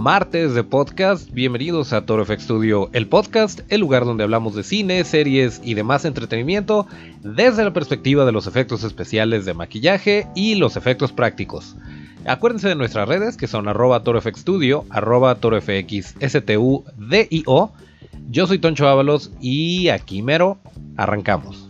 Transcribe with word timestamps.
martes 0.00 0.54
de 0.54 0.64
podcast. 0.64 1.30
Bienvenidos 1.30 1.92
a 1.92 2.06
Toro 2.06 2.24
FX 2.24 2.44
Studio, 2.44 2.88
el 2.94 3.06
podcast, 3.06 3.60
el 3.68 3.82
lugar 3.82 4.06
donde 4.06 4.24
hablamos 4.24 4.54
de 4.54 4.62
cine, 4.62 5.04
series 5.04 5.60
y 5.62 5.74
demás 5.74 6.06
entretenimiento 6.06 6.86
desde 7.22 7.64
la 7.64 7.74
perspectiva 7.74 8.24
de 8.24 8.32
los 8.32 8.46
efectos 8.46 8.82
especiales 8.82 9.44
de 9.44 9.52
maquillaje 9.52 10.26
y 10.34 10.54
los 10.54 10.78
efectos 10.78 11.12
prácticos. 11.12 11.76
Acuérdense 12.24 12.68
de 12.68 12.76
nuestras 12.76 13.06
redes 13.08 13.36
que 13.36 13.46
son 13.46 13.68
arroba 13.68 14.02
torofxstudio, 14.02 14.86
arroba 14.88 15.34
torofxstudio. 15.34 16.84
Yo 18.30 18.46
soy 18.46 18.58
Toncho 18.58 18.88
Ábalos 18.88 19.32
y 19.38 19.88
aquí 19.88 20.22
mero 20.22 20.58
arrancamos. 20.96 21.69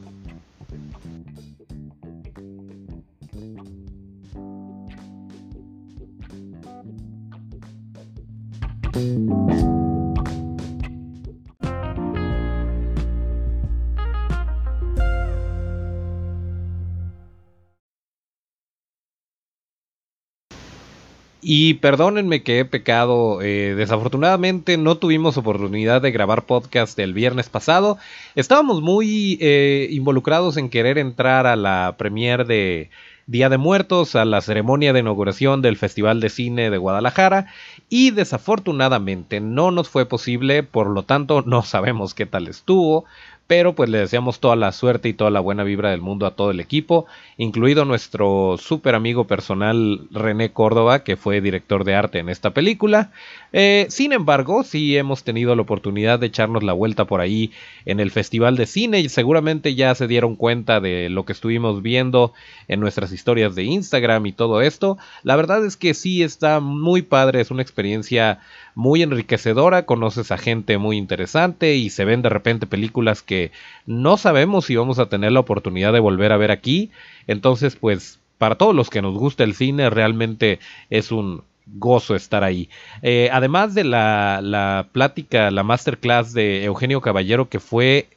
Y 21.42 21.74
perdónenme 21.74 22.42
que 22.42 22.60
he 22.60 22.64
pecado, 22.64 23.40
eh, 23.42 23.74
desafortunadamente 23.74 24.76
no 24.76 24.98
tuvimos 24.98 25.36
oportunidad 25.36 26.02
de 26.02 26.12
grabar 26.12 26.44
podcast 26.44 26.98
el 26.98 27.14
viernes 27.14 27.48
pasado. 27.48 27.98
Estábamos 28.34 28.82
muy 28.82 29.38
eh, 29.40 29.88
involucrados 29.90 30.56
en 30.58 30.68
querer 30.68 30.98
entrar 30.98 31.46
a 31.46 31.56
la 31.56 31.96
premiere 31.98 32.44
de 32.44 32.90
Día 33.30 33.48
de 33.48 33.58
Muertos, 33.58 34.16
a 34.16 34.24
la 34.24 34.40
ceremonia 34.40 34.92
de 34.92 34.98
inauguración 34.98 35.62
del 35.62 35.76
Festival 35.76 36.18
de 36.18 36.30
Cine 36.30 36.68
de 36.68 36.78
Guadalajara 36.78 37.46
y 37.88 38.10
desafortunadamente 38.10 39.38
no 39.38 39.70
nos 39.70 39.88
fue 39.88 40.04
posible, 40.04 40.64
por 40.64 40.88
lo 40.88 41.04
tanto 41.04 41.42
no 41.46 41.62
sabemos 41.62 42.12
qué 42.12 42.26
tal 42.26 42.48
estuvo, 42.48 43.04
pero 43.50 43.74
pues 43.74 43.90
le 43.90 43.98
deseamos 43.98 44.38
toda 44.38 44.54
la 44.54 44.70
suerte 44.70 45.08
y 45.08 45.12
toda 45.12 45.32
la 45.32 45.40
buena 45.40 45.64
vibra 45.64 45.90
del 45.90 46.00
mundo 46.00 46.24
a 46.24 46.36
todo 46.36 46.52
el 46.52 46.60
equipo, 46.60 47.06
incluido 47.36 47.84
nuestro 47.84 48.54
súper 48.58 48.94
amigo 48.94 49.26
personal 49.26 50.06
René 50.12 50.52
Córdoba, 50.52 51.02
que 51.02 51.16
fue 51.16 51.40
director 51.40 51.82
de 51.82 51.96
arte 51.96 52.20
en 52.20 52.28
esta 52.28 52.54
película. 52.54 53.10
Eh, 53.52 53.86
sin 53.88 54.12
embargo, 54.12 54.62
sí 54.62 54.96
hemos 54.96 55.24
tenido 55.24 55.56
la 55.56 55.62
oportunidad 55.62 56.20
de 56.20 56.28
echarnos 56.28 56.62
la 56.62 56.74
vuelta 56.74 57.06
por 57.06 57.20
ahí 57.20 57.50
en 57.86 57.98
el 57.98 58.12
Festival 58.12 58.56
de 58.56 58.66
Cine 58.66 59.00
y 59.00 59.08
seguramente 59.08 59.74
ya 59.74 59.96
se 59.96 60.06
dieron 60.06 60.36
cuenta 60.36 60.78
de 60.78 61.08
lo 61.08 61.24
que 61.24 61.32
estuvimos 61.32 61.82
viendo 61.82 62.32
en 62.68 62.78
nuestras 62.78 63.10
historias 63.10 63.56
de 63.56 63.64
Instagram 63.64 64.26
y 64.26 64.32
todo 64.32 64.62
esto. 64.62 64.96
La 65.24 65.34
verdad 65.34 65.66
es 65.66 65.76
que 65.76 65.94
sí 65.94 66.22
está 66.22 66.60
muy 66.60 67.02
padre, 67.02 67.40
es 67.40 67.50
una 67.50 67.62
experiencia 67.62 68.38
muy 68.74 69.02
enriquecedora, 69.02 69.86
conoces 69.86 70.30
a 70.30 70.38
gente 70.38 70.78
muy 70.78 70.96
interesante 70.96 71.74
y 71.74 71.90
se 71.90 72.04
ven 72.04 72.22
de 72.22 72.28
repente 72.28 72.66
películas 72.66 73.22
que 73.22 73.52
no 73.86 74.16
sabemos 74.16 74.66
si 74.66 74.76
vamos 74.76 74.98
a 74.98 75.08
tener 75.08 75.32
la 75.32 75.40
oportunidad 75.40 75.92
de 75.92 76.00
volver 76.00 76.32
a 76.32 76.36
ver 76.36 76.50
aquí. 76.50 76.90
Entonces, 77.26 77.76
pues 77.76 78.20
para 78.38 78.54
todos 78.54 78.74
los 78.74 78.90
que 78.90 79.02
nos 79.02 79.14
gusta 79.18 79.44
el 79.44 79.54
cine, 79.54 79.90
realmente 79.90 80.60
es 80.88 81.12
un 81.12 81.42
gozo 81.66 82.14
estar 82.14 82.42
ahí. 82.42 82.68
Eh, 83.02 83.28
además 83.32 83.74
de 83.74 83.84
la, 83.84 84.40
la 84.42 84.88
plática, 84.92 85.50
la 85.50 85.62
masterclass 85.62 86.32
de 86.32 86.64
Eugenio 86.64 87.00
Caballero, 87.00 87.48
que 87.48 87.60
fue 87.60 88.08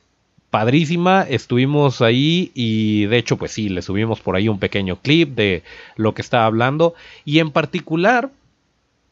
padrísima, 0.53 1.23
estuvimos 1.23 2.03
ahí 2.03 2.51
y 2.53 3.05
de 3.07 3.17
hecho 3.17 3.37
pues 3.37 3.51
sí, 3.51 3.69
le 3.69 3.81
subimos 3.81 4.19
por 4.21 4.35
ahí 4.35 4.47
un 4.47 4.59
pequeño 4.59 4.97
clip 4.97 5.35
de 5.35 5.63
lo 5.95 6.13
que 6.13 6.21
estaba 6.21 6.45
hablando 6.45 6.93
y 7.25 7.39
en 7.39 7.49
particular 7.49 8.29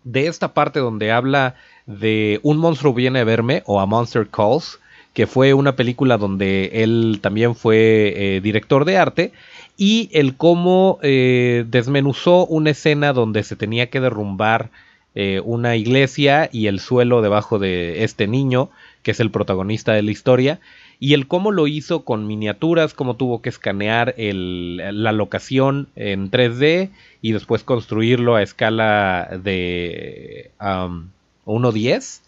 de 0.04 0.28
esta 0.28 0.54
parte 0.54 0.80
donde 0.80 1.12
habla 1.12 1.56
de 1.86 2.40
Un 2.44 2.58
monstruo 2.58 2.94
viene 2.94 3.20
a 3.20 3.24
verme 3.24 3.64
o 3.66 3.80
A 3.80 3.86
Monster 3.86 4.28
Calls, 4.28 4.80
que 5.14 5.28
fue 5.28 5.54
una 5.54 5.76
película 5.76 6.18
donde 6.18 6.84
él 6.84 7.20
también 7.22 7.56
fue 7.56 8.14
eh, 8.16 8.42
director 8.42 8.86
de 8.86 8.98
arte, 8.98 9.32
y 9.78 10.10
el 10.14 10.36
cómo 10.36 11.00
eh, 11.02 11.66
desmenuzó 11.68 12.46
una 12.46 12.72
escena 12.72 13.14
donde 13.14 13.44
se 13.44 13.56
tenía 13.56 13.90
que 13.90 14.00
derrumbar 14.00 14.70
eh, 15.14 15.42
una 15.44 15.76
iglesia 15.76 16.50
y 16.54 16.68
el 16.68 16.80
suelo 16.80 17.22
debajo 17.22 17.60
de 17.60 18.04
este 18.04 18.28
niño, 18.28 18.70
que 19.04 19.12
es 19.12 19.20
el 19.20 19.32
protagonista 19.32 19.94
de 19.94 20.04
la 20.04 20.12
historia, 20.12 20.60
y 21.04 21.16
el 21.16 21.28
cómo 21.28 21.52
lo 21.52 21.66
hizo 21.66 22.06
con 22.06 22.28
miniaturas, 22.28 22.94
cómo 22.94 23.16
tuvo 23.16 23.42
que 23.42 23.50
escanear 23.50 24.14
la 24.18 25.12
locación 25.12 25.88
en 25.96 26.30
3D 26.30 26.92
y 27.24 27.32
después 27.32 27.64
construirlo 27.64 28.36
a 28.36 28.44
escala 28.44 29.28
de 29.44 30.52
1.10, 30.60 32.22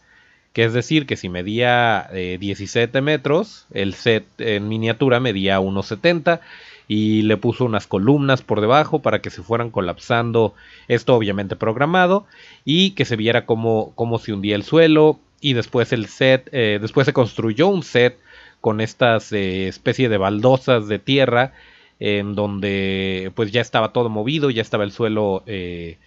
que 0.54 0.64
es 0.64 0.74
decir, 0.74 1.06
que 1.06 1.18
si 1.18 1.30
medía 1.30 2.10
17 2.12 2.98
eh, 2.98 3.02
metros, 3.04 3.68
el 3.72 3.94
set 3.94 4.26
en 4.40 4.68
miniatura 4.68 5.20
medía 5.20 5.60
1.70 5.60 6.40
y 6.88 7.22
le 7.22 7.38
puso 7.38 7.66
unas 7.66 7.86
columnas 7.86 8.42
por 8.42 8.60
debajo 8.60 9.04
para 9.04 9.22
que 9.22 9.30
se 9.30 9.44
fueran 9.44 9.70
colapsando, 9.70 10.56
esto 10.88 11.14
obviamente 11.14 11.56
programado, 11.56 12.26
y 12.66 12.92
que 12.92 13.06
se 13.06 13.18
viera 13.18 13.46
cómo, 13.46 13.92
cómo 13.94 14.18
se 14.18 14.34
hundía 14.34 14.56
el 14.56 14.64
suelo, 14.64 15.20
y 15.42 15.54
después 15.54 15.94
el 15.94 16.08
set, 16.08 16.50
eh, 16.54 16.80
después 16.82 17.06
se 17.06 17.14
construyó 17.14 17.68
un 17.68 17.84
set 17.84 18.18
con 18.64 18.80
estas 18.80 19.34
eh, 19.34 19.68
especie 19.68 20.08
de 20.08 20.18
baldosas 20.18 20.88
de 20.88 20.98
tierra 20.98 21.52
en 22.00 22.34
donde 22.34 23.30
pues 23.36 23.52
ya 23.52 23.60
estaba 23.60 23.92
todo 23.92 24.08
movido, 24.08 24.50
ya 24.52 24.62
estaba 24.62 24.86
el 24.86 24.94
suelo 24.94 25.44
eh, 25.48 25.98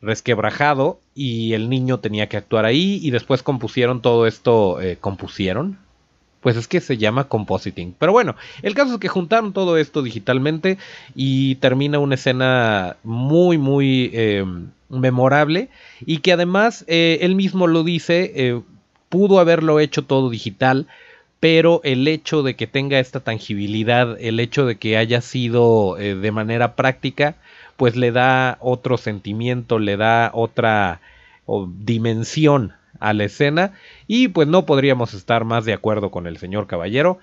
resquebrajado 0.00 1.00
y 1.14 1.52
el 1.52 1.68
niño 1.68 2.00
tenía 2.00 2.26
que 2.26 2.38
actuar 2.38 2.64
ahí 2.64 2.98
y 3.02 3.10
después 3.10 3.42
compusieron 3.42 4.00
todo 4.00 4.26
esto, 4.26 4.80
eh, 4.80 4.96
compusieron, 4.98 5.76
pues 6.40 6.56
es 6.56 6.66
que 6.66 6.80
se 6.80 6.96
llama 6.96 7.24
compositing. 7.24 7.94
Pero 7.98 8.12
bueno, 8.12 8.36
el 8.62 8.72
caso 8.72 8.94
es 8.94 9.00
que 9.00 9.08
juntaron 9.08 9.52
todo 9.52 9.76
esto 9.76 10.02
digitalmente 10.02 10.78
y 11.14 11.56
termina 11.56 11.98
una 11.98 12.14
escena 12.14 12.96
muy, 13.04 13.58
muy 13.58 14.42
memorable 14.88 15.68
y 16.00 16.20
que 16.20 16.32
además 16.32 16.86
él 16.88 17.34
mismo 17.34 17.66
lo 17.66 17.84
dice, 17.84 18.62
pudo 19.10 19.40
haberlo 19.40 19.78
hecho 19.78 20.06
todo 20.06 20.30
digital, 20.30 20.86
pero 21.40 21.80
el 21.84 22.08
hecho 22.08 22.42
de 22.42 22.56
que 22.56 22.66
tenga 22.66 22.98
esta 22.98 23.20
tangibilidad, 23.20 24.16
el 24.20 24.40
hecho 24.40 24.66
de 24.66 24.76
que 24.76 24.96
haya 24.96 25.20
sido 25.20 25.98
eh, 25.98 26.14
de 26.14 26.32
manera 26.32 26.74
práctica, 26.74 27.36
pues 27.76 27.96
le 27.96 28.10
da 28.10 28.58
otro 28.60 28.98
sentimiento, 28.98 29.78
le 29.78 29.96
da 29.96 30.30
otra 30.34 31.00
dimensión 31.78 32.74
a 33.00 33.12
la 33.12 33.24
escena 33.24 33.72
y 34.08 34.28
pues 34.28 34.48
no 34.48 34.66
podríamos 34.66 35.14
estar 35.14 35.44
más 35.44 35.64
de 35.64 35.72
acuerdo 35.72 36.10
con 36.10 36.26
el 36.26 36.38
señor 36.38 36.66
caballero. 36.66 37.18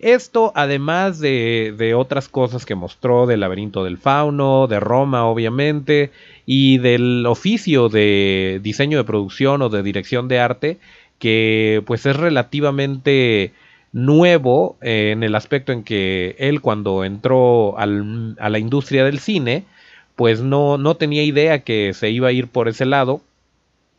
Esto 0.00 0.52
además 0.54 1.18
de, 1.18 1.74
de 1.76 1.94
otras 1.94 2.28
cosas 2.28 2.64
que 2.64 2.74
mostró 2.74 3.26
del 3.26 3.40
laberinto 3.40 3.84
del 3.84 3.98
fauno, 3.98 4.66
de 4.66 4.80
Roma 4.80 5.26
obviamente 5.26 6.10
y 6.46 6.78
del 6.78 7.26
oficio 7.26 7.90
de 7.90 8.60
diseño 8.62 8.96
de 8.96 9.04
producción 9.04 9.60
o 9.60 9.68
de 9.68 9.82
dirección 9.82 10.28
de 10.28 10.40
arte 10.40 10.78
que 11.18 11.82
pues 11.86 12.06
es 12.06 12.16
relativamente 12.16 13.52
nuevo 13.92 14.76
eh, 14.80 15.10
en 15.12 15.22
el 15.22 15.34
aspecto 15.34 15.72
en 15.72 15.82
que 15.82 16.36
él 16.38 16.60
cuando 16.60 17.04
entró 17.04 17.78
a 17.78 17.86
la 17.86 18.58
industria 18.58 19.04
del 19.04 19.18
cine, 19.18 19.64
pues 20.16 20.40
no, 20.40 20.78
no 20.78 20.96
tenía 20.96 21.22
idea 21.22 21.60
que 21.60 21.94
se 21.94 22.10
iba 22.10 22.28
a 22.28 22.32
ir 22.32 22.48
por 22.48 22.68
ese 22.68 22.86
lado 22.86 23.22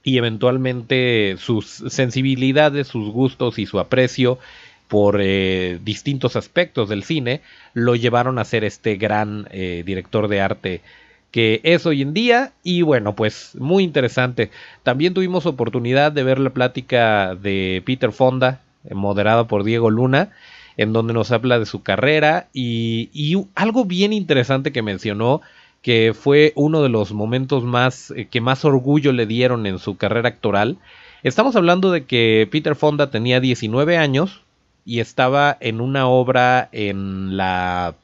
y 0.04 0.18
eventualmente 0.18 1.36
sus 1.38 1.66
sensibilidades, 1.68 2.88
sus 2.88 3.12
gustos 3.12 3.60
y 3.60 3.66
su 3.66 3.80
aprecio 3.80 4.40
por 4.88 5.20
eh, 5.22 5.80
distintos 5.84 6.36
aspectos 6.36 6.90
del 6.90 7.04
cine 7.04 7.42
lo 7.74 7.96
llevaron 7.96 8.40
a 8.40 8.46
ser 8.46 8.64
este 8.64 8.96
gran 8.96 9.48
eh, 9.52 9.84
director 9.86 10.28
de 10.28 10.42
arte 10.42 10.82
que 11.32 11.62
es 11.64 11.86
hoy 11.86 12.02
en 12.02 12.14
día 12.14 12.54
y 12.64 12.82
bueno 12.82 13.16
pues 13.16 13.56
muy 13.60 13.84
interesante. 13.84 14.52
También 14.84 15.14
tuvimos 15.14 15.46
oportunidad 15.46 16.12
de 16.12 16.24
ver 16.24 16.40
la 16.40 16.50
plática 16.52 17.36
de 17.36 17.84
Peter 17.86 18.12
Fonda 18.12 18.62
eh, 18.86 18.94
moderada 18.94 19.48
por 19.48 19.64
Diego 19.64 19.90
Luna 19.90 20.32
en 20.80 20.94
donde 20.94 21.14
nos 21.14 21.32
habla 21.32 21.60
de 21.60 21.66
su 21.66 21.84
carrera 21.84 22.48
y, 22.54 23.36
algo 23.54 23.84
bien 23.84 24.14
interesante 24.14 24.72
que 24.72 24.82
mencionó 24.82 25.42
que 25.82 26.14
fue 26.18 26.54
uno 26.56 26.82
de 26.82 26.88
los 26.88 27.12
momentos 27.12 27.66
más 27.66 28.12
eh, 28.12 28.28
que 28.32 28.40
más 28.40 28.64
orgullo 28.64 29.12
le 29.12 29.26
dieron 29.26 29.66
en 29.66 29.78
su 29.78 29.98
carrera 29.98 30.30
actoral. 30.30 30.78
Estamos 31.22 31.58
hablando 31.58 31.92
de 31.92 32.06
que 32.06 32.48
Peter 32.50 32.76
Fonda 32.76 33.12
tenía 33.12 33.42
19 33.42 33.98
años 33.98 34.42
y 34.86 35.02
estaba 35.02 35.58
en 35.60 35.82
una 35.82 36.08
obra 36.08 36.70
en 36.72 37.36
la 37.36 37.96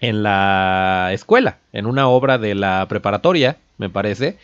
en 0.00 0.22
la 0.22 1.10
escuela, 1.12 1.58
en 1.72 1.86
una 1.86 2.08
obra 2.08 2.38
de 2.38 2.54
la 2.54 2.86
preparatoria, 2.88 3.56
me 3.78 3.90
parece, 3.90 4.38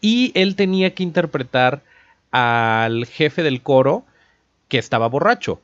y 0.00 0.32
él 0.34 0.56
tenía 0.56 0.94
que 0.94 1.02
interpretar 1.02 1.82
al 2.30 3.06
jefe 3.06 3.42
del 3.42 3.62
coro 3.62 4.04
que 4.68 4.78
estaba 4.78 5.08
borracho. 5.08 5.60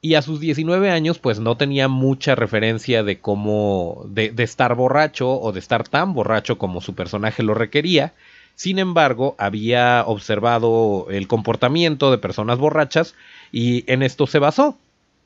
Y 0.00 0.14
a 0.14 0.22
sus 0.22 0.40
19 0.40 0.90
años, 0.90 1.18
pues 1.18 1.38
no 1.38 1.56
tenía 1.56 1.86
mucha 1.86 2.34
referencia 2.34 3.04
de 3.04 3.20
cómo, 3.20 4.04
de, 4.08 4.30
de 4.30 4.42
estar 4.42 4.74
borracho 4.74 5.40
o 5.40 5.52
de 5.52 5.60
estar 5.60 5.86
tan 5.86 6.12
borracho 6.12 6.58
como 6.58 6.80
su 6.80 6.94
personaje 6.94 7.44
lo 7.44 7.54
requería. 7.54 8.12
Sin 8.56 8.80
embargo, 8.80 9.36
había 9.38 10.04
observado 10.06 11.06
el 11.10 11.28
comportamiento 11.28 12.10
de 12.10 12.18
personas 12.18 12.58
borrachas 12.58 13.14
y 13.52 13.84
en 13.90 14.02
esto 14.02 14.26
se 14.26 14.40
basó. 14.40 14.76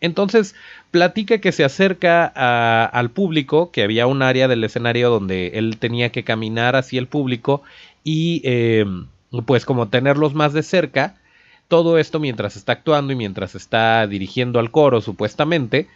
Entonces, 0.01 0.55
platica 0.91 1.39
que 1.39 1.53
se 1.53 1.65
acerca 1.65 2.27
al 2.87 3.11
público, 3.11 3.71
que 3.71 3.83
había 3.83 4.07
un 4.07 4.23
área 4.23 4.49
del 4.49 4.65
escenario 4.65 5.11
donde 5.11 5.53
él 5.55 5.79
tenía 5.79 6.11
que 6.11 6.25
caminar 6.25 6.77
hacia 6.77 7.01
el 7.01 7.07
público 7.07 7.63
y 8.05 8.43
em, 8.45 9.07
pues 9.47 9.65
como 9.65 9.89
tenerlos 9.89 10.35
más 10.35 10.53
de 10.53 10.63
cerca. 10.63 11.17
Todo 11.69 11.99
esto 11.99 12.21
mientras 12.21 12.57
está 12.57 12.73
actuando 12.73 13.13
y 13.13 13.17
mientras 13.17 13.55
está 13.55 14.07
dirigiendo 14.07 14.61
al 14.61 14.71
coro, 14.71 15.01
supuestamente. 15.01 15.89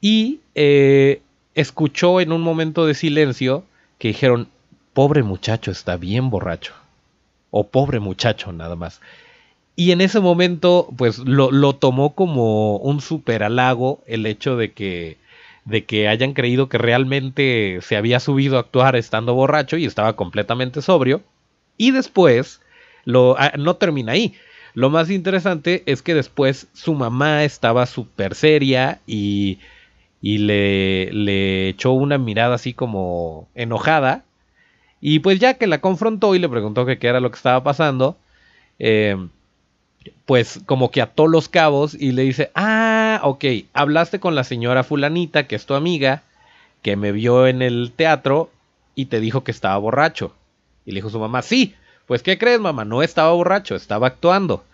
Y 0.00 0.40
eh, 0.54 1.22
escuchó 1.54 2.20
en 2.20 2.32
un 2.32 2.40
momento 2.40 2.86
de 2.86 2.94
silencio 2.94 3.64
que 3.98 4.08
dijeron, 4.08 4.48
pobre 4.94 5.22
muchacho, 5.22 5.70
está 5.70 5.96
bien 5.96 6.30
borracho. 6.30 6.74
O 7.50 7.68
pobre 7.68 8.00
muchacho, 8.00 8.50
nada 8.52 8.76
más. 8.76 9.00
Y 9.74 9.92
en 9.92 10.00
ese 10.00 10.20
momento, 10.20 10.88
pues 10.96 11.18
lo, 11.18 11.72
tomó 11.74 12.14
como 12.14 12.76
un 12.76 13.00
super 13.00 13.42
halago 13.42 14.02
el 14.06 14.26
hecho 14.26 14.56
de 14.56 14.72
que, 14.72 15.16
de 15.64 15.84
que 15.84 16.08
hayan 16.08 16.34
creído 16.34 16.68
que 16.68 16.78
realmente 16.78 17.78
se 17.80 17.96
había 17.96 18.20
subido 18.20 18.56
a 18.56 18.60
actuar 18.60 18.96
estando 18.96 19.34
borracho 19.34 19.78
y 19.78 19.86
estaba 19.86 20.14
completamente 20.14 20.82
sobrio. 20.82 21.22
Y 21.78 21.90
después, 21.90 22.60
lo, 23.04 23.36
ah, 23.38 23.52
no 23.58 23.76
termina 23.76 24.12
ahí. 24.12 24.34
Lo 24.74 24.90
más 24.90 25.10
interesante 25.10 25.82
es 25.86 26.02
que 26.02 26.14
después 26.14 26.68
su 26.74 26.94
mamá 26.94 27.44
estaba 27.44 27.86
súper 27.86 28.34
seria 28.34 29.00
y, 29.06 29.58
y 30.20 30.38
le, 30.38 31.12
le 31.12 31.68
echó 31.68 31.92
una 31.92 32.18
mirada 32.18 32.56
así 32.56 32.74
como 32.74 33.48
enojada. 33.54 34.24
Y 35.00 35.20
pues 35.20 35.40
ya 35.40 35.54
que 35.54 35.66
la 35.66 35.80
confrontó 35.80 36.34
y 36.34 36.38
le 36.38 36.48
preguntó 36.48 36.86
qué 36.86 36.98
era 37.00 37.20
lo 37.20 37.30
que 37.30 37.36
estaba 37.36 37.64
pasando, 37.64 38.16
eh, 38.78 39.16
pues 40.26 40.60
como 40.66 40.90
que 40.90 41.02
ató 41.02 41.26
los 41.26 41.48
cabos 41.48 41.94
y 41.94 42.12
le 42.12 42.22
dice, 42.22 42.50
ah, 42.54 43.20
ok, 43.22 43.44
hablaste 43.72 44.20
con 44.20 44.34
la 44.34 44.44
señora 44.44 44.84
fulanita, 44.84 45.46
que 45.46 45.56
es 45.56 45.66
tu 45.66 45.74
amiga, 45.74 46.22
que 46.82 46.96
me 46.96 47.12
vio 47.12 47.46
en 47.46 47.62
el 47.62 47.92
teatro 47.94 48.50
y 48.94 49.06
te 49.06 49.20
dijo 49.20 49.44
que 49.44 49.50
estaba 49.50 49.76
borracho. 49.78 50.34
Y 50.84 50.92
le 50.92 50.96
dijo 50.96 51.10
su 51.10 51.20
mamá, 51.20 51.42
sí, 51.42 51.74
pues 52.06 52.22
¿qué 52.22 52.38
crees, 52.38 52.60
mamá? 52.60 52.84
No 52.84 53.02
estaba 53.02 53.32
borracho, 53.32 53.76
estaba 53.76 54.08
actuando. 54.08 54.64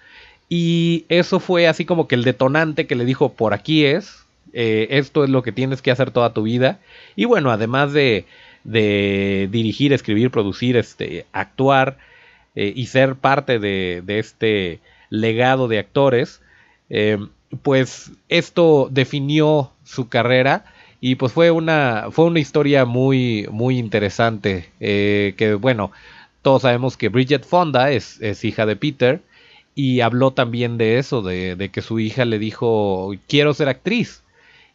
Y 0.48 1.04
eso 1.08 1.40
fue 1.40 1.68
así 1.68 1.84
como 1.84 2.08
que 2.08 2.14
el 2.14 2.24
detonante 2.24 2.86
que 2.86 2.94
le 2.94 3.04
dijo, 3.04 3.32
por 3.32 3.52
aquí 3.52 3.84
es, 3.84 4.24
eh, 4.52 4.88
esto 4.90 5.24
es 5.24 5.30
lo 5.30 5.42
que 5.42 5.52
tienes 5.52 5.82
que 5.82 5.90
hacer 5.90 6.10
toda 6.10 6.32
tu 6.32 6.42
vida. 6.42 6.80
Y 7.16 7.26
bueno, 7.26 7.50
además 7.50 7.92
de, 7.92 8.24
de 8.64 9.48
dirigir, 9.50 9.92
escribir, 9.92 10.30
producir, 10.30 10.76
este, 10.76 11.26
actuar 11.32 11.98
eh, 12.54 12.72
y 12.74 12.86
ser 12.86 13.16
parte 13.16 13.58
de, 13.58 14.02
de 14.04 14.18
este 14.18 14.80
legado 15.10 15.68
de 15.68 15.78
actores, 15.78 16.40
eh, 16.90 17.18
pues 17.62 18.12
esto 18.28 18.88
definió 18.90 19.72
su 19.84 20.08
carrera 20.08 20.64
y 21.00 21.14
pues 21.14 21.32
fue 21.32 21.50
una, 21.50 22.06
fue 22.10 22.26
una 22.26 22.40
historia 22.40 22.84
muy, 22.84 23.46
muy 23.50 23.78
interesante, 23.78 24.70
eh, 24.80 25.34
que 25.36 25.54
bueno, 25.54 25.92
todos 26.42 26.62
sabemos 26.62 26.96
que 26.96 27.08
Bridget 27.08 27.44
Fonda 27.44 27.90
es, 27.90 28.20
hija 28.44 28.66
de 28.66 28.76
Peter 28.76 29.22
y 29.74 30.00
habló 30.00 30.32
también 30.32 30.76
de 30.76 30.98
eso, 30.98 31.22
de, 31.22 31.56
de, 31.56 31.68
que 31.68 31.82
su 31.82 32.00
hija 32.00 32.24
le 32.24 32.38
dijo, 32.38 33.12
quiero 33.28 33.54
ser 33.54 33.68
actriz. 33.68 34.22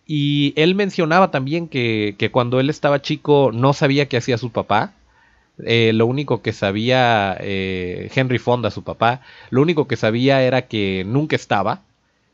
Y 0.06 0.54
él 0.58 0.76
mencionaba 0.76 1.32
también 1.32 1.68
que, 1.68 2.16
que 2.18 2.32
cuando 2.32 2.60
él 2.60 2.70
estaba 2.70 3.02
chico 3.02 3.52
no 3.54 3.74
sabía 3.74 4.08
qué 4.08 4.18
hacía 4.18 4.38
su 4.38 4.52
papá, 4.52 4.94
eh, 5.60 5.92
lo 5.94 6.08
único 6.08 6.42
que 6.42 6.52
sabía 6.52 7.38
eh, 7.40 8.10
Henry 8.14 8.40
Fonda, 8.40 8.72
su 8.72 8.84
papá, 8.84 9.22
lo 9.52 9.62
único 9.62 9.88
que 9.88 9.98
sabía 9.98 10.42
era 10.42 10.64
que 10.64 11.04
nunca 11.06 11.36
estaba 11.36 11.82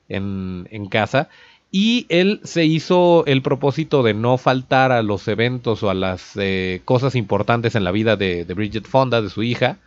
en, 0.07 0.65
casa 0.89 1.29
y 1.69 2.05
él 2.09 2.39
se 2.43 2.65
hizo 2.65 3.25
el 3.27 3.41
propósito 3.41 4.01
de 4.03 4.13
no 4.13 4.37
faltar 4.37 4.91
a 4.91 5.03
los 5.03 5.27
eventos 5.27 5.83
o 5.83 5.89
a 5.89 5.93
las 5.93 6.31
eh, 6.37 6.81
cosas 6.85 7.15
importantes 7.15 7.75
en 7.75 7.83
la 7.83 7.91
vida 7.91 8.15
de, 8.15 8.45
Bridget 8.45 8.87
Fonda, 8.87 9.21
de 9.21 9.29
su 9.29 9.43
hija. 9.43 9.77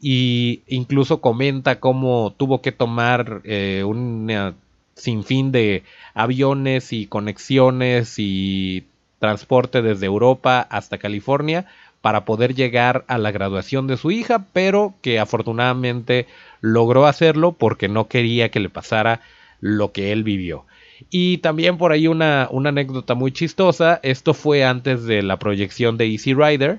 Y 0.00 0.60
incluso 0.68 1.22
comenta 1.22 1.80
cómo 1.80 2.34
tuvo 2.36 2.60
que 2.60 2.70
tomar 2.70 3.40
un 3.84 4.54
sinfín 4.94 5.52
de 5.52 5.84
aviones 6.14 6.92
y 6.92 7.06
conexiones 7.06 8.18
y 8.18 8.84
transporte 9.18 9.80
desde 9.80 10.06
Europa 10.06 10.60
hasta 10.70 10.98
California 10.98 11.66
para 12.06 12.24
poder 12.24 12.54
llegar 12.54 13.04
a 13.08 13.18
la 13.18 13.32
graduación 13.32 13.88
de 13.88 13.96
su 13.96 14.12
hija, 14.12 14.46
pero 14.52 14.94
que 15.02 15.18
afortunadamente 15.18 16.28
logró 16.60 17.04
hacerlo 17.04 17.50
porque 17.50 17.88
no 17.88 18.06
quería 18.06 18.48
que 18.52 18.60
le 18.60 18.68
pasara 18.68 19.22
lo 19.58 19.90
que 19.90 20.12
él 20.12 20.22
vivió. 20.22 20.66
Y 21.10 21.38
también 21.38 21.78
por 21.78 21.90
ahí 21.90 22.06
una, 22.06 22.44
anécdota 22.44 23.16
muy 23.16 23.32
chistosa, 23.32 23.98
esto 24.04 24.34
fue 24.34 24.64
antes 24.64 25.02
de 25.02 25.20
la 25.22 25.40
proyección 25.40 25.96
de 25.96 26.06
Easy 26.06 26.32
Rider 26.32 26.78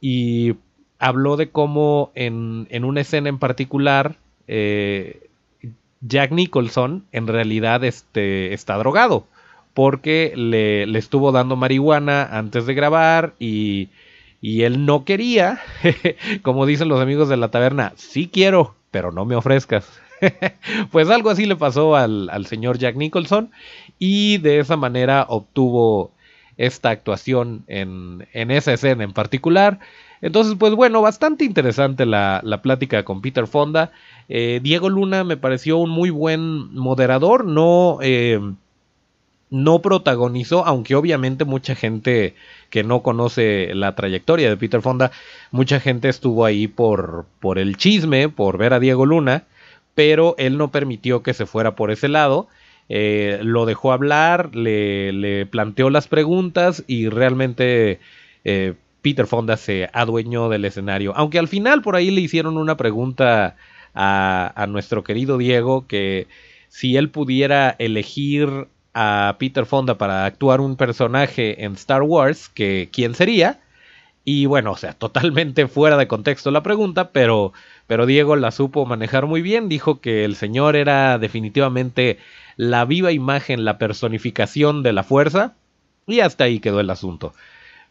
y 0.00 0.56
habló 0.98 1.36
de 1.36 1.48
cómo 1.50 2.10
en, 2.16 2.66
una 2.82 3.02
escena 3.02 3.28
en 3.28 3.38
particular 3.38 4.16
eh, 4.48 5.28
Jack 6.00 6.32
Nicholson 6.32 7.04
en 7.12 7.28
realidad 7.28 7.84
este, 7.84 8.52
está 8.52 8.76
drogado 8.78 9.28
porque 9.74 10.32
le, 10.34 10.86
le, 10.86 10.98
estuvo 10.98 11.30
dando 11.30 11.54
marihuana 11.54 12.24
antes 12.36 12.66
de 12.66 12.74
grabar 12.74 13.34
y 13.38 13.90
y 14.46 14.62
él 14.62 14.86
no 14.86 15.04
quería, 15.04 15.58
como 16.42 16.66
dicen 16.66 16.86
los 16.86 17.00
amigos 17.00 17.28
de 17.28 17.36
la 17.36 17.50
taberna, 17.50 17.94
sí 17.96 18.30
quiero, 18.32 18.76
pero 18.92 19.10
no 19.10 19.24
me 19.24 19.34
ofrezcas. 19.34 20.00
pues 20.92 21.10
algo 21.10 21.30
así 21.30 21.46
le 21.46 21.56
pasó 21.56 21.96
al, 21.96 22.46
señor 22.46 22.78
Jack 22.78 22.94
Nicholson 22.94 23.50
y 23.98 24.38
de 24.38 24.60
esa 24.60 24.76
manera 24.76 25.26
obtuvo 25.28 26.12
esta 26.56 26.90
actuación 26.90 27.64
en, 27.66 28.24
esa 28.32 28.72
escena 28.72 29.02
en 29.02 29.12
particular. 29.12 29.80
Entonces, 30.20 30.54
pues 30.56 30.74
bueno, 30.74 31.02
bastante 31.02 31.44
interesante 31.44 32.06
la, 32.06 32.60
plática 32.62 33.04
con 33.04 33.22
Peter 33.22 33.48
Fonda. 33.48 33.90
Eh, 34.28 34.60
Diego 34.62 34.88
Luna 34.90 35.24
me 35.24 35.36
pareció 35.36 35.78
un 35.78 35.90
muy 35.90 36.10
buen 36.10 36.72
moderador, 36.72 37.44
no... 37.44 37.98
Eh, 38.00 38.38
no 39.62 39.80
protagonizó, 39.80 40.64
aunque 40.66 40.94
obviamente 40.94 41.44
mucha 41.44 41.74
gente 41.74 42.34
que 42.70 42.84
no 42.84 43.02
conoce 43.02 43.74
la 43.74 43.94
trayectoria 43.94 44.48
de 44.48 44.56
Peter 44.56 44.82
Fonda, 44.82 45.12
mucha 45.50 45.80
gente 45.80 46.08
estuvo 46.08 46.44
ahí 46.44 46.68
por, 46.68 47.26
por 47.40 47.58
el 47.58 47.76
chisme, 47.76 48.28
por 48.28 48.58
ver 48.58 48.74
a 48.74 48.80
Diego 48.80 49.06
Luna, 49.06 49.44
pero 49.94 50.34
él 50.38 50.58
no 50.58 50.70
permitió 50.70 51.22
que 51.22 51.34
se 51.34 51.46
fuera 51.46 51.74
por 51.74 51.90
ese 51.90 52.08
lado. 52.08 52.48
Eh, 52.88 53.40
lo 53.42 53.66
dejó 53.66 53.92
hablar, 53.92 54.54
le, 54.54 55.46
planteó 55.46 55.90
las 55.90 56.06
preguntas 56.06 56.84
y 56.86 57.08
realmente 57.08 57.98
eh, 58.44 58.74
Peter 59.02 59.26
Fonda 59.26 59.56
se 59.56 59.88
adueñó 59.92 60.48
del 60.48 60.64
escenario. 60.64 61.12
Aunque 61.16 61.38
al 61.38 61.48
final 61.48 61.82
por 61.82 61.96
ahí 61.96 62.10
le 62.10 62.20
hicieron 62.20 62.58
una 62.58 62.76
pregunta 62.76 63.56
a, 63.94 64.52
a 64.54 64.66
nuestro 64.66 65.02
querido 65.02 65.38
Diego 65.38 65.86
que 65.86 66.28
si 66.68 66.96
él 66.96 67.08
pudiera 67.08 67.74
elegir 67.78 68.68
a 68.98 69.36
Peter 69.38 69.66
Fonda 69.66 69.98
para 69.98 70.24
actuar 70.24 70.62
un 70.62 70.74
personaje 70.74 71.64
en 71.64 71.74
Star 71.74 72.02
Wars, 72.02 72.48
que 72.48 72.88
quién 72.90 73.14
sería. 73.14 73.60
Y 74.24 74.46
bueno, 74.46 74.72
o 74.72 74.76
sea, 74.78 74.92
totalmente 74.98 75.68
fuera 75.68 75.98
de 75.98 76.08
contexto 76.08 76.50
la 76.50 76.62
pregunta, 76.62 77.10
pero, 77.12 77.52
pero 77.86 78.06
Diego 78.06 78.36
la 78.36 78.50
supo 78.50 78.86
manejar 78.86 79.26
muy 79.26 79.42
bien. 79.42 79.68
Dijo 79.68 80.00
que 80.00 80.24
el 80.24 80.34
señor 80.34 80.76
era 80.76 81.18
definitivamente 81.18 82.18
la 82.56 82.86
viva 82.86 83.12
imagen, 83.12 83.66
la 83.66 83.76
personificación 83.76 84.82
de 84.82 84.94
la 84.94 85.04
fuerza. 85.04 85.56
Y 86.06 86.20
hasta 86.20 86.44
ahí 86.44 86.58
quedó 86.58 86.80
el 86.80 86.88
asunto. 86.88 87.34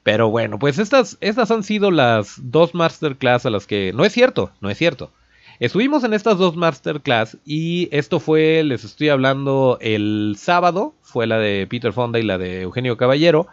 Pero 0.01 0.29
bueno, 0.29 0.57
pues 0.57 0.79
estas, 0.79 1.17
estas 1.21 1.51
han 1.51 1.63
sido 1.63 1.91
las 1.91 2.35
dos 2.41 2.73
masterclass 2.73 3.45
a 3.45 3.51
las 3.51 3.67
que... 3.67 3.91
No 3.93 4.05
es 4.05 4.13
cierto, 4.13 4.51
no 4.59 4.71
es 4.71 4.77
cierto. 4.79 5.11
Estuvimos 5.59 6.03
en 6.03 6.13
estas 6.13 6.37
dos 6.37 6.57
masterclass 6.57 7.37
y 7.45 7.87
esto 7.91 8.19
fue, 8.19 8.61
les 8.63 8.83
estoy 8.83 9.07
hablando 9.07 9.77
el 9.79 10.35
sábado, 10.37 10.93
fue 11.01 11.27
la 11.27 11.37
de 11.39 11.65
Peter 11.67 11.93
Fonda 11.93 12.19
y 12.19 12.23
la 12.23 12.37
de 12.37 12.63
Eugenio 12.63 12.97
Caballero. 12.97 13.47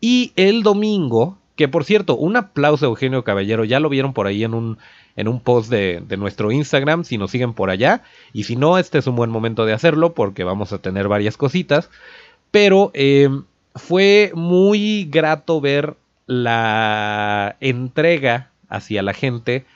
Y 0.00 0.32
el 0.36 0.62
domingo, 0.62 1.38
que 1.56 1.66
por 1.66 1.84
cierto, 1.84 2.16
un 2.16 2.36
aplauso 2.36 2.86
a 2.86 2.88
Eugenio 2.88 3.24
Caballero, 3.24 3.64
ya 3.64 3.80
lo 3.80 3.88
vieron 3.88 4.12
por 4.12 4.28
ahí 4.28 4.44
en 4.44 4.54
un, 4.54 4.78
en 5.16 5.26
un 5.26 5.40
post 5.40 5.70
de, 5.70 6.04
nuestro 6.16 6.52
Instagram, 6.52 7.02
si 7.02 7.18
nos 7.18 7.32
siguen 7.32 7.52
por 7.52 7.70
allá. 7.70 8.04
Y 8.32 8.44
si 8.44 8.54
no, 8.54 8.78
este 8.78 8.98
es 8.98 9.08
un 9.08 9.16
buen 9.16 9.30
momento 9.30 9.66
de 9.66 9.72
hacerlo 9.72 10.14
porque 10.14 10.44
vamos 10.44 10.72
a 10.72 10.78
tener 10.78 11.08
varias 11.08 11.36
cositas. 11.36 11.90
Pero 12.52 12.92
em, 12.94 13.42
fue 13.74 14.30
muy 14.36 15.08
grato 15.10 15.60
ver 15.60 15.96
la 16.26 17.56
entrega 17.58 18.52
hacia 18.68 19.02
la 19.02 19.14
gente 19.14 19.66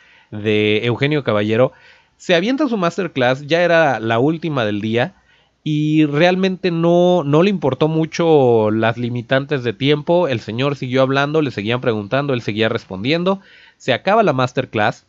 de 0.43 0.85
Eugenio 0.85 1.25
Caballero. 1.25 1.73
Se 2.17 2.35
avienta 2.35 2.69
su 2.69 2.77
masterclass, 2.77 3.47
ya 3.47 3.63
era 3.63 4.01
la 4.01 4.19
última 4.19 4.65
del 4.65 4.81
día 4.81 5.15
y 5.63 6.05
realmente 6.05 6.71
no, 6.71 7.25
no 7.25 7.43
le 7.43 7.51
importó 7.51 7.89
mucho 7.89 8.71
las 8.71 8.99
limitantes 8.99 9.65
de 9.65 9.73
tiempo. 9.73 10.29
El 10.29 10.41
señor 10.41 10.77
siguió 10.77 11.03
hablando, 11.03 11.41
le 11.41 11.51
seguían 11.51 11.81
preguntando, 11.81 12.35
él 12.35 12.43
seguía 12.43 12.69
respondiendo. 12.69 13.41
Se 13.79 13.93
acaba 13.93 14.23
la 14.23 14.35
masterclass 14.35 15.07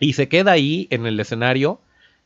y 0.00 0.14
se 0.14 0.28
queda 0.28 0.52
ahí 0.52 0.88
en 0.90 1.06
el 1.06 1.20
escenario 1.20 1.80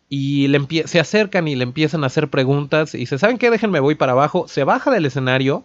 y 0.09 0.49
se 0.87 1.01
acercan 1.01 1.49
y 1.49 1.57
le 1.57 1.65
empiezan 1.65 2.05
a 2.05 2.07
hacer 2.07 2.29
preguntas 2.29 2.95
y 2.95 2.99
dice, 2.99 3.19
¿saben 3.19 3.37
qué? 3.37 3.51
Déjenme 3.51 3.81
voy 3.81 3.95
para 3.95 4.13
abajo. 4.13 4.49
Se 4.49 4.65
baja 4.65 4.91
del 4.91 5.07
escenario 5.07 5.65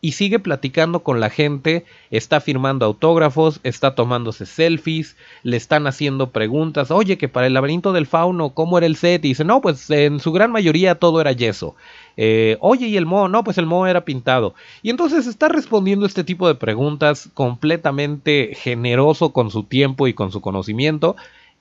y 0.00 0.12
sigue 0.12 0.38
platicando 0.38 1.00
con 1.00 1.20
la 1.20 1.30
gente, 1.30 1.84
está 2.10 2.40
firmando 2.40 2.86
autógrafos, 2.86 3.60
está 3.64 3.94
tomándose 3.94 4.46
selfies, 4.46 5.16
le 5.42 5.56
están 5.56 5.86
haciendo 5.86 6.30
preguntas, 6.30 6.90
oye, 6.90 7.18
que 7.18 7.28
para 7.28 7.46
el 7.46 7.54
laberinto 7.54 7.92
del 7.92 8.06
fauno, 8.06 8.50
¿cómo 8.50 8.78
era 8.78 8.86
el 8.86 8.96
set? 8.96 9.24
Y 9.24 9.28
dice, 9.28 9.44
no, 9.44 9.60
pues 9.60 9.90
en 9.90 10.20
su 10.20 10.32
gran 10.32 10.52
mayoría 10.52 10.94
todo 10.94 11.20
era 11.20 11.32
yeso. 11.32 11.74
Eh, 12.16 12.56
oye, 12.60 12.86
¿y 12.86 12.96
el 12.96 13.06
moho? 13.06 13.28
No, 13.28 13.44
pues 13.44 13.58
el 13.58 13.66
moho 13.66 13.86
era 13.86 14.04
pintado. 14.04 14.54
Y 14.82 14.90
entonces 14.90 15.26
está 15.26 15.48
respondiendo 15.48 16.06
este 16.06 16.24
tipo 16.24 16.48
de 16.48 16.54
preguntas 16.54 17.28
completamente 17.34 18.56
generoso 18.56 19.32
con 19.32 19.50
su 19.50 19.64
tiempo 19.64 20.08
y 20.08 20.14
con 20.14 20.32
su 20.32 20.40
conocimiento. 20.40 21.16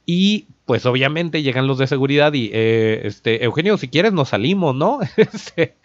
Y 0.09 0.47
pues 0.65 0.85
obviamente 0.85 1.43
llegan 1.43 1.67
los 1.67 1.77
de 1.77 1.85
seguridad 1.85 2.33
y, 2.33 2.49
eh, 2.53 3.01
este, 3.03 3.43
Eugenio, 3.43 3.77
si 3.77 3.89
quieres 3.89 4.13
nos 4.13 4.29
salimos, 4.29 4.73
¿no? 4.73 4.99
Este, 5.17 5.75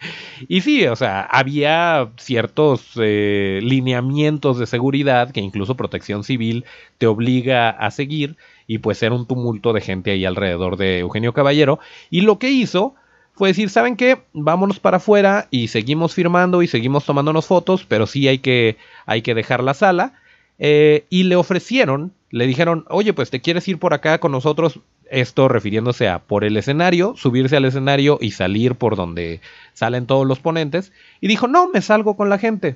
y 0.47 0.61
sí, 0.61 0.87
o 0.87 0.95
sea, 0.95 1.23
había 1.23 2.09
ciertos 2.17 2.93
eh, 2.95 3.59
lineamientos 3.61 4.59
de 4.59 4.65
seguridad 4.65 5.31
que 5.31 5.41
incluso 5.41 5.75
protección 5.75 6.23
civil 6.23 6.63
te 6.97 7.05
obliga 7.05 7.69
a 7.69 7.91
seguir 7.91 8.37
y 8.65 8.77
pues 8.77 9.03
era 9.03 9.13
un 9.13 9.27
tumulto 9.27 9.73
de 9.73 9.81
gente 9.81 10.11
ahí 10.11 10.23
alrededor 10.23 10.77
de 10.77 10.99
Eugenio 10.99 11.33
Caballero. 11.33 11.79
Y 12.09 12.21
lo 12.21 12.39
que 12.39 12.49
hizo 12.49 12.95
fue 13.33 13.49
decir, 13.49 13.69
¿saben 13.69 13.97
qué? 13.97 14.23
Vámonos 14.31 14.79
para 14.79 14.97
afuera 14.97 15.47
y 15.51 15.67
seguimos 15.67 16.13
firmando 16.13 16.61
y 16.61 16.67
seguimos 16.67 17.05
tomándonos 17.05 17.45
fotos, 17.45 17.85
pero 17.85 18.07
sí 18.07 18.29
hay 18.29 18.39
que, 18.39 18.77
hay 19.05 19.21
que 19.21 19.35
dejar 19.35 19.63
la 19.63 19.73
sala. 19.73 20.13
Eh, 20.59 21.05
y 21.09 21.23
le 21.23 21.35
ofrecieron 21.35 22.13
le 22.33 22.47
dijeron, 22.47 22.83
oye, 22.89 23.13
pues 23.13 23.29
te 23.29 23.41
quieres 23.41 23.67
ir 23.67 23.77
por 23.77 23.93
acá 23.93 24.17
con 24.17 24.31
nosotros, 24.31 24.79
esto 25.11 25.47
refiriéndose 25.49 26.09
a 26.09 26.17
por 26.17 26.43
el 26.43 26.57
escenario, 26.57 27.13
subirse 27.15 27.55
al 27.55 27.65
escenario 27.65 28.17
y 28.19 28.31
salir 28.31 28.73
por 28.73 28.95
donde 28.95 29.39
salen 29.73 30.07
todos 30.07 30.25
los 30.25 30.39
ponentes. 30.39 30.91
Y 31.21 31.27
dijo, 31.27 31.47
no, 31.47 31.69
me 31.69 31.79
salgo 31.83 32.17
con 32.17 32.31
la 32.31 32.39
gente. 32.39 32.75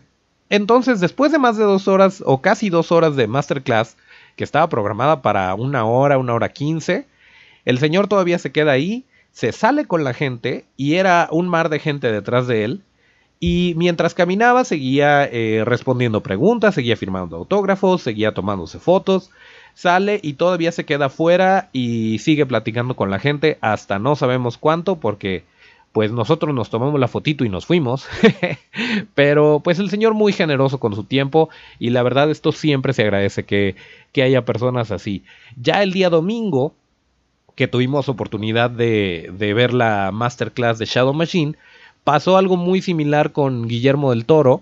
Entonces, 0.51 0.99
después 0.99 1.31
de 1.31 1.39
más 1.39 1.57
de 1.57 1.63
dos 1.63 1.87
horas 1.87 2.21
o 2.23 2.39
casi 2.39 2.69
dos 2.69 2.91
horas 2.91 3.15
de 3.15 3.25
masterclass, 3.25 3.97
que 4.35 4.43
estaba 4.43 4.69
programada 4.69 5.23
para 5.23 5.55
una 5.55 5.85
hora, 5.85 6.19
una 6.19 6.35
hora 6.35 6.49
quince, 6.49 7.07
el 7.65 7.79
señor 7.79 8.07
todavía 8.07 8.37
se 8.37 8.51
queda 8.51 8.73
ahí, 8.73 9.05
se 9.31 9.51
sale 9.53 9.85
con 9.85 10.03
la 10.03 10.13
gente 10.13 10.65
y 10.77 10.97
era 10.97 11.29
un 11.31 11.47
mar 11.47 11.69
de 11.69 11.79
gente 11.79 12.11
detrás 12.11 12.45
de 12.45 12.63
él. 12.63 12.83
Y 13.39 13.73
mientras 13.77 14.13
caminaba 14.13 14.63
seguía 14.63 15.25
eh, 15.25 15.63
respondiendo 15.63 16.23
preguntas, 16.23 16.75
seguía 16.75 16.97
firmando 16.97 17.37
autógrafos, 17.37 18.01
seguía 18.01 18.33
tomándose 18.33 18.79
fotos, 18.79 19.29
sale 19.75 20.19
y 20.23 20.33
todavía 20.33 20.71
se 20.71 20.85
queda 20.85 21.05
afuera 21.05 21.69
y 21.71 22.17
sigue 22.19 22.45
platicando 22.47 22.95
con 22.95 23.11
la 23.11 23.19
gente 23.19 23.59
hasta 23.61 23.99
no 23.99 24.15
sabemos 24.15 24.57
cuánto 24.57 24.95
porque 24.99 25.43
pues 25.91 26.11
nosotros 26.11 26.53
nos 26.53 26.69
tomamos 26.69 26.99
la 26.99 27.07
fotito 27.07 27.43
y 27.45 27.49
nos 27.49 27.65
fuimos. 27.65 28.07
Pero 29.15 29.61
pues 29.63 29.79
el 29.79 29.89
señor 29.89 30.13
muy 30.13 30.33
generoso 30.33 30.79
con 30.79 30.93
su 30.93 31.03
tiempo 31.03 31.49
y 31.79 31.91
la 31.91 32.03
verdad 32.03 32.29
esto 32.29 32.51
siempre 32.51 32.93
se 32.93 33.03
agradece 33.03 33.45
que, 33.45 33.75
que 34.11 34.23
haya 34.23 34.45
personas 34.45 34.91
así. 34.91 35.23
Ya 35.59 35.81
el 35.83 35.93
día 35.93 36.09
domingo 36.09 36.73
que 37.55 37.67
tuvimos 37.67 38.09
oportunidad 38.09 38.69
de, 38.69 39.31
de 39.33 39.53
ver 39.55 39.73
la 39.73 40.11
masterclass 40.11 40.77
de 40.77 40.85
Shadow 40.85 41.15
Machine, 41.15 41.55
pasó 42.07 42.37
algo 42.37 42.55
muy 42.55 42.81
similar 42.81 43.33
con 43.33 43.67
Guillermo 43.67 44.11
del 44.11 44.23
Toro, 44.23 44.61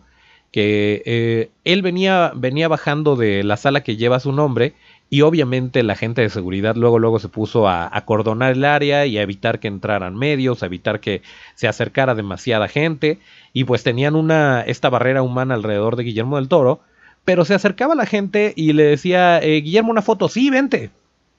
que 0.51 1.03
eh, 1.05 1.51
él 1.63 1.83
venía, 1.83 2.31
venía 2.35 2.67
bajando 2.67 3.15
de 3.15 3.43
la 3.43 3.55
sala 3.55 3.83
que 3.83 3.97
lleva 3.97 4.19
su 4.19 4.31
nombre 4.31 4.73
y 5.11 5.21
obviamente 5.21 5.83
la 5.83 5.93
gente 5.93 6.23
de 6.23 6.31
seguridad 6.31 6.75
luego 6.75 6.97
luego 6.97 7.19
se 7.19 7.29
puso 7.29 7.67
a 7.67 7.87
acordonar 7.95 8.53
el 8.53 8.65
área 8.65 9.05
y 9.05 9.19
a 9.19 9.21
evitar 9.21 9.59
que 9.59 9.67
entraran 9.67 10.15
medios, 10.15 10.63
a 10.63 10.65
evitar 10.65 10.99
que 10.99 11.21
se 11.53 11.67
acercara 11.67 12.15
demasiada 12.15 12.67
gente 12.67 13.19
y 13.53 13.65
pues 13.65 13.83
tenían 13.83 14.15
una 14.15 14.61
esta 14.61 14.89
barrera 14.89 15.21
humana 15.21 15.53
alrededor 15.53 15.97
de 15.97 16.03
Guillermo 16.05 16.37
del 16.37 16.47
Toro, 16.47 16.79
pero 17.25 17.45
se 17.45 17.53
acercaba 17.53 17.93
la 17.93 18.07
gente 18.07 18.53
y 18.55 18.73
le 18.73 18.85
decía 18.85 19.37
eh, 19.37 19.61
Guillermo 19.61 19.91
una 19.91 20.01
foto, 20.01 20.29
sí, 20.29 20.49
vente. 20.49 20.89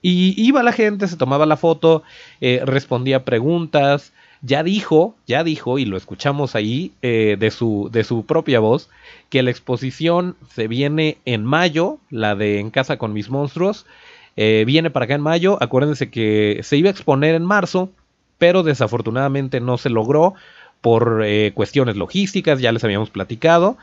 Y 0.02 0.40
iba 0.40 0.62
la 0.62 0.70
gente, 0.70 1.08
se 1.08 1.16
tomaba 1.16 1.46
la 1.46 1.56
foto, 1.56 2.04
eh, 2.40 2.62
respondía 2.64 3.24
preguntas, 3.24 4.12
ya 4.46 4.62
dijo, 4.62 5.16
ya 5.26 5.42
dijo, 5.42 5.78
y 5.78 5.84
lo 5.84 5.96
escuchamos 5.96 6.54
ahí 6.54 6.92
eh, 7.02 7.36
de, 7.38 7.50
su, 7.50 7.88
de 7.90 8.04
su 8.04 8.24
propia 8.24 8.60
voz, 8.60 8.88
que 9.28 9.42
la 9.42 9.50
exposición 9.50 10.36
se 10.54 10.68
viene 10.68 11.18
en 11.24 11.44
mayo, 11.44 11.98
la 12.10 12.36
de 12.36 12.60
En 12.60 12.70
casa 12.70 12.96
con 12.96 13.12
mis 13.12 13.28
monstruos, 13.28 13.86
eh, 14.36 14.62
viene 14.64 14.90
para 14.90 15.06
acá 15.06 15.14
en 15.14 15.20
mayo, 15.20 15.58
acuérdense 15.60 16.10
que 16.10 16.60
se 16.62 16.76
iba 16.76 16.88
a 16.88 16.92
exponer 16.92 17.34
en 17.34 17.44
marzo, 17.44 17.90
pero 18.38 18.62
desafortunadamente 18.62 19.60
no 19.60 19.78
se 19.78 19.90
logró 19.90 20.34
por 20.80 21.22
eh, 21.24 21.50
cuestiones 21.52 21.96
logísticas, 21.96 22.60
ya 22.60 22.70
les 22.70 22.84
habíamos 22.84 23.10
platicado, 23.10 23.76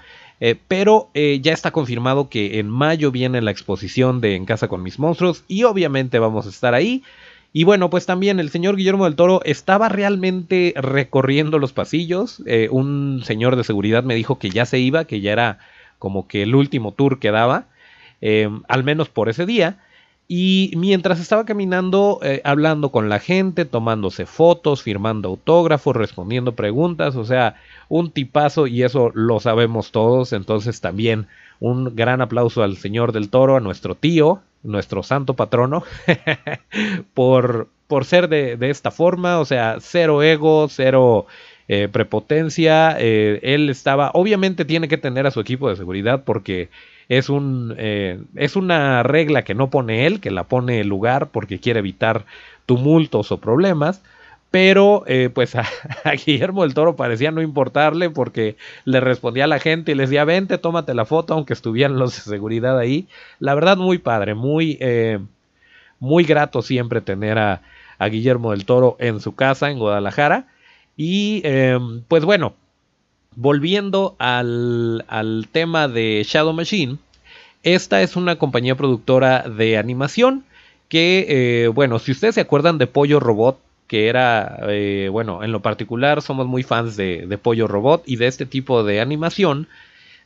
pero 0.68 1.10
ya 1.14 1.54
está 1.54 1.72
confirmado 1.72 2.28
que 2.28 2.60
en 2.60 2.68
mayo 2.68 3.12
viene 3.12 3.42
la 3.42 3.52
exposición 3.52 4.20
de 4.20 4.36
En 4.36 4.44
casa 4.44 4.68
con 4.68 4.84
mis 4.84 5.00
monstruos 5.00 5.46
y 5.48 5.64
obviamente 5.64 6.20
vamos 6.20 6.46
a 6.46 6.50
estar 6.50 6.74
ahí. 6.74 7.02
Y 7.56 7.66
bueno, 7.66 7.92
pues 7.92 8.08
también 8.08 8.40
el 8.40 8.50
señor 8.50 8.76
Guillermo 8.76 9.06
del 9.06 9.16
Toro 9.16 9.42
estaba 9.46 9.88
realmente 9.88 10.74
recorriendo 10.76 11.60
los 11.60 11.72
pasillos. 11.72 12.42
Eh, 12.48 12.68
un 12.72 13.22
señor 13.24 13.56
de 13.56 13.64
seguridad 13.64 14.04
me 14.04 14.16
dijo 14.16 14.40
que 14.40 14.50
ya 14.50 14.66
se 14.66 14.80
iba, 14.80 15.06
que 15.06 15.22
ya 15.22 15.32
era 15.34 15.60
como 16.00 16.28
que 16.28 16.42
el 16.42 16.56
último 16.56 16.94
tour 16.94 17.20
que 17.20 17.30
daba, 17.30 17.68
eh, 18.22 18.50
al 18.68 18.84
menos 18.84 19.10
por 19.10 19.30
ese 19.30 19.46
día. 19.46 19.78
Y 20.28 20.74
mientras 20.78 21.20
estaba 21.20 21.46
caminando, 21.46 22.20
eh, 22.24 22.42
hablando 22.44 22.90
con 22.90 23.08
la 23.08 23.20
gente, 23.20 23.66
tomándose 23.66 24.26
fotos, 24.26 24.82
firmando 24.82 25.30
autógrafos, 25.30 25.96
respondiendo 25.96 26.56
preguntas, 26.56 27.16
o 27.16 27.24
sea, 27.24 27.58
un 27.88 28.10
tipazo 28.10 28.66
y 28.66 28.82
eso 28.82 29.12
lo 29.14 29.40
sabemos 29.40 29.92
todos. 29.92 30.34
Entonces 30.34 30.82
también 30.82 31.28
un 31.64 31.96
gran 31.96 32.20
aplauso 32.20 32.62
al 32.62 32.76
señor 32.76 33.14
del 33.14 33.30
Toro, 33.30 33.56
a 33.56 33.62
nuestro 33.62 33.96
tío, 33.96 34.42
nuestro 34.64 35.02
santo 35.02 35.34
patrono, 35.36 35.84
por, 37.14 37.70
por 37.88 38.04
ser 38.04 38.28
de, 38.28 38.58
esta 38.70 38.92
forma, 38.92 39.40
o 39.40 39.46
sea, 39.46 39.78
cero 39.80 40.22
ego, 40.24 40.68
cero 40.68 41.26
eh, 41.70 41.88
prepotencia. 41.90 42.98
Eh, 43.00 43.40
él 43.44 43.70
estaba, 43.70 44.12
obviamente 44.14 44.66
tiene 44.66 44.90
que 44.90 44.98
tener 44.98 45.26
a 45.26 45.32
su 45.32 45.40
equipo 45.40 45.70
de 45.70 45.78
seguridad 45.78 46.26
porque 46.26 46.68
es, 47.08 47.30
un, 47.30 47.74
eh, 47.78 48.20
es 48.36 48.58
una 48.58 49.02
regla 49.04 49.44
que 49.44 49.56
no 49.56 49.70
pone 49.70 50.06
él, 50.06 50.20
que 50.20 50.32
la 50.32 50.44
pone 50.44 50.82
el 50.82 50.90
lugar 50.90 51.30
porque 51.30 51.60
quiere 51.60 51.80
evitar 51.80 52.26
tumultos 52.66 53.32
o 53.32 53.40
problemas 53.40 54.04
pero 54.54 55.04
eh, 55.08 55.32
pues 55.34 55.56
a, 55.56 55.66
Guillermo 56.24 56.62
del 56.62 56.76
Toro 56.76 56.96
parecía 56.96 57.32
no 57.32 57.42
importarle 57.42 58.12
porque 58.12 58.56
le 58.86 59.00
respondía 59.00 59.46
a 59.46 59.48
la 59.48 59.58
gente 59.58 59.92
y 59.92 59.96
les 59.96 60.12
decía, 60.12 60.26
vente, 60.26 60.60
tómate 60.60 60.94
la 60.94 61.06
foto, 61.06 61.34
aunque 61.34 61.54
estuvieran 61.54 61.98
los 61.98 62.14
de 62.14 62.22
seguridad 62.22 62.78
ahí. 62.78 63.08
La 63.40 63.56
verdad, 63.56 63.78
muy 63.78 63.98
padre, 63.98 64.36
muy, 64.36 64.78
eh, 64.80 65.18
muy 66.00 66.24
grato 66.24 66.62
siempre 66.62 67.02
tener 67.02 67.40
a, 67.40 67.62
Guillermo 68.12 68.52
del 68.52 68.66
Toro 68.66 68.96
en 69.00 69.22
su 69.22 69.34
casa 69.34 69.72
en 69.72 69.80
Guadalajara. 69.80 70.46
Y 70.98 71.42
em, 71.46 72.04
pues 72.08 72.24
bueno, 72.24 72.54
volviendo 73.36 74.16
al, 74.20 75.04
al 75.08 75.48
tema 75.52 75.88
de 75.88 76.22
Shadow 76.28 76.54
Machine, 76.54 76.98
esta 77.64 78.04
es 78.04 78.16
una 78.16 78.36
compañía 78.36 78.76
productora 78.76 79.50
de 79.50 79.80
animación 79.80 80.44
que, 80.90 81.26
eh, 81.30 81.68
bueno, 81.70 81.98
si 81.98 82.12
ustedes 82.12 82.36
se 82.36 82.42
acuerdan 82.42 82.78
de 82.78 82.86
Pollo 82.86 83.20
Robot, 83.20 83.58
que 83.94 84.08
era, 84.08 84.58
eh, 84.70 85.08
bueno, 85.12 85.44
en 85.44 85.52
lo 85.52 85.62
particular 85.62 86.24
somos 86.24 86.48
muy 86.48 86.64
fans 86.64 86.98
de, 86.98 87.40
Pollo 87.40 87.68
Robot 87.68 88.02
y 88.08 88.16
de 88.16 88.26
este 88.26 88.48
tipo 88.48 88.84
de 88.84 89.00
animación, 89.00 89.68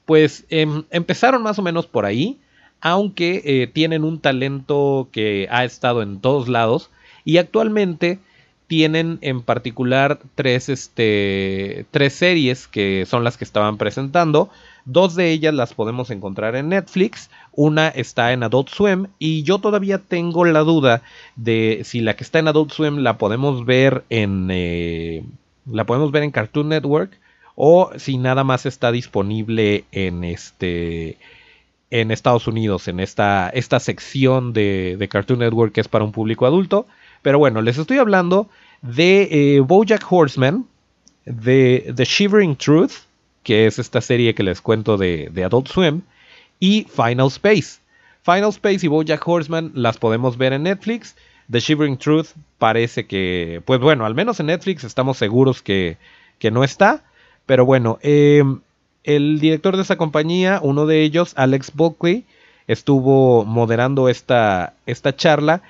pues 0.06 0.46
em, 0.50 0.86
empezaron 0.90 1.44
más 1.44 1.60
o 1.60 1.62
menos 1.62 1.86
por 1.86 2.06
ahí, 2.06 2.38
aunque 2.80 3.42
eh, 3.44 3.68
tienen 3.68 4.06
un 4.06 4.22
talento 4.22 5.10
que 5.12 5.50
ha 5.52 5.66
estado 5.66 6.02
en 6.02 6.22
todos 6.22 6.48
lados 6.48 6.92
y 7.26 7.40
actualmente 7.40 8.20
tienen 8.68 9.18
en 9.20 9.42
particular 9.42 10.20
tres, 10.36 10.70
este, 10.70 11.86
tres 11.92 12.14
series 12.14 12.70
que 12.70 13.06
son 13.06 13.26
las 13.26 13.36
que 13.36 13.44
estaban 13.44 13.78
presentando. 13.78 14.50
Dos 14.90 15.16
de 15.16 15.32
ellas 15.32 15.54
las 15.54 15.74
podemos 15.74 16.12
encontrar 16.12 16.56
en 16.56 16.70
Netflix, 16.70 17.30
una 17.52 17.90
está 17.90 18.32
en 18.32 18.42
Adult 18.42 18.70
Swim 18.70 19.08
y 19.20 19.44
yo 19.44 19.60
todavía 19.60 19.98
tengo 19.98 20.46
la 20.46 20.62
duda 20.62 21.02
de 21.36 21.82
si 21.84 22.00
la 22.00 22.16
que 22.16 22.24
está 22.24 22.40
en 22.40 22.48
Adult 22.48 22.72
Swim 22.72 23.00
la 23.00 23.18
podemos 23.18 23.66
ver 23.66 24.06
en 24.10 24.48
eh, 24.50 25.26
la 25.70 25.84
podemos 25.84 26.14
ver 26.14 26.24
en 26.24 26.32
Cartoon 26.32 26.70
Network 26.70 27.20
o 27.56 27.92
si 27.98 28.18
nada 28.18 28.46
más 28.46 28.66
está 28.66 28.94
disponible 28.94 29.84
en 29.92 30.24
este 30.24 31.18
en 31.92 32.12
Estados 32.12 32.48
Unidos 32.48 32.88
en 32.88 33.02
esta, 33.02 33.50
esta 33.50 33.82
sección 33.82 34.54
de, 34.54 35.06
Cartoon 35.12 35.40
Network 35.40 35.74
que 35.74 35.82
es 35.82 35.90
para 35.90 36.06
un 36.06 36.14
público 36.14 36.46
adulto. 36.46 36.88
Pero 37.22 37.40
bueno, 37.40 37.62
les 37.62 37.78
estoy 37.78 37.98
hablando 37.98 38.48
de 38.82 39.28
eh, 39.32 39.60
BoJack 39.60 40.06
Horseman, 40.10 40.66
de 41.26 41.92
The 41.94 42.06
Shivering 42.06 42.56
Truth, 42.56 43.07
que 43.48 43.66
es 43.66 43.80
esta 43.80 44.02
serie 44.02 44.36
que 44.36 44.44
les 44.44 44.60
cuento 44.60 44.98
de, 44.98 45.32
Adult 45.42 45.70
Swim, 45.70 46.02
y 46.60 46.86
Final 46.94 47.28
Space. 47.28 47.80
Final 48.22 48.50
Space 48.50 48.86
y 48.86 48.90
Bojack 48.90 49.26
Horseman 49.26 49.72
las 49.74 49.98
podemos 49.98 50.38
ver 50.38 50.52
en 50.52 50.64
Netflix. 50.64 51.16
The 51.50 51.62
Shivering 51.62 51.96
Truth 51.96 52.32
parece 52.58 53.08
que, 53.08 53.62
pues 53.64 53.80
bueno, 53.80 54.06
al 54.06 54.16
menos 54.16 54.42
en 54.42 54.48
Netflix 54.48 54.84
estamos 54.84 55.18
seguros 55.18 55.62
que, 55.62 55.96
que 56.40 56.52
no 56.52 56.66
está. 56.66 57.06
Pero 57.46 57.66
bueno, 57.66 58.00
em, 58.02 58.60
el 59.06 59.40
director 59.40 59.78
de 59.78 59.84
esa 59.84 59.96
compañía, 59.96 60.60
uno 60.62 60.86
de 60.86 61.04
ellos, 61.04 61.32
Alex 61.38 61.72
Buckley, 61.74 62.26
estuvo 62.68 63.46
moderando 63.46 64.10
esta, 64.10 64.74
esta 64.86 65.16
charla 65.16 65.62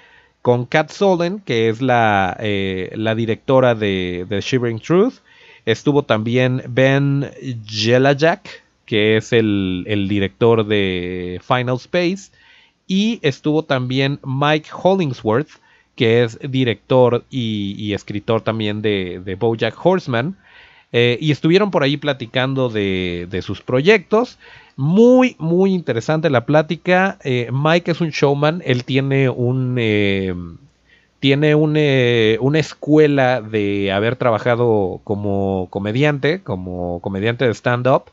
con 0.41 0.65
Kat 0.65 0.89
Solen, 0.89 1.41
que 1.41 1.69
es 1.69 1.84
la, 1.84 2.36
eh, 2.39 2.89
la 2.96 3.13
directora 3.13 3.75
de, 3.75 4.25
The 4.27 4.41
Shivering 4.41 4.79
Truth. 4.79 5.19
Estuvo 5.67 6.03
también 6.03 6.63
Ben 6.69 7.29
Jelajak, 7.67 8.63
que 8.86 9.17
es 9.17 9.33
el, 9.33 10.07
director 10.07 10.65
de 10.65 11.41
Final 11.45 11.75
Space. 11.75 12.31
Y 12.88 13.19
estuvo 13.21 13.63
también 13.63 14.17
Mike 14.24 14.69
Hollingsworth, 14.71 15.50
que 15.97 16.24
es 16.24 16.39
director 16.41 17.25
y, 17.29 17.91
escritor 17.91 18.39
también 18.39 18.81
de, 18.81 19.21
de 19.24 19.36
Bojack 19.36 19.75
Horseman. 19.86 20.38
Eh, 20.93 21.17
y 21.19 21.31
estuvieron 21.31 21.69
por 21.69 21.83
ahí 21.83 21.97
platicando 21.97 22.69
de, 22.69 23.41
sus 23.41 23.62
proyectos. 23.62 24.39
Muy, 24.77 25.36
muy 25.38 25.74
interesante 25.74 26.29
la 26.29 26.45
plática. 26.45 27.17
Eh, 27.25 27.50
Mike 27.51 27.91
es 27.91 28.00
un 28.00 28.12
showman. 28.12 28.62
Él 28.65 28.86
tiene 28.86 29.27
un. 29.27 29.75
Eh, 29.77 30.33
tiene 31.27 31.55
una 31.55 32.57
escuela 32.57 33.41
de 33.41 33.91
haber 33.91 34.15
trabajado 34.15 35.01
como 35.03 35.67
comediante, 35.69 36.41
como 36.41 37.01
comediante 37.01 37.43
de 37.43 37.53
stand-up. 37.53 38.03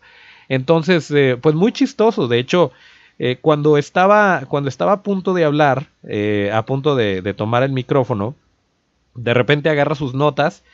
Entonces, 0.49 1.15
pues 1.41 1.55
muy 1.55 1.71
chistoso. 1.71 2.27
De 2.27 2.41
hecho, 2.41 2.73
cuando, 3.41 3.79
estaba, 3.79 4.43
cuando 4.49 4.69
estaba 4.69 4.95
a 4.95 5.03
punto 5.05 5.33
de 5.33 5.45
hablar, 5.45 5.87
a 6.53 6.65
punto 6.67 6.97
de, 6.97 7.35
tomar 7.35 7.63
el 7.63 7.71
micrófono, 7.71 8.35
de 9.15 9.33
repente 9.33 9.69
agarra 9.69 9.95
sus 9.95 10.13
notas 10.13 10.65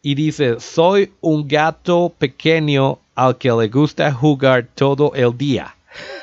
y 0.00 0.14
dice, 0.14 0.60
soy 0.60 1.12
un 1.20 1.48
gato 1.48 2.14
pequeño 2.16 3.00
al 3.16 3.36
que 3.36 3.50
le 3.50 3.66
gusta 3.66 4.12
jugar 4.12 4.68
todo 4.76 5.12
el 5.16 5.36
día. 5.36 5.74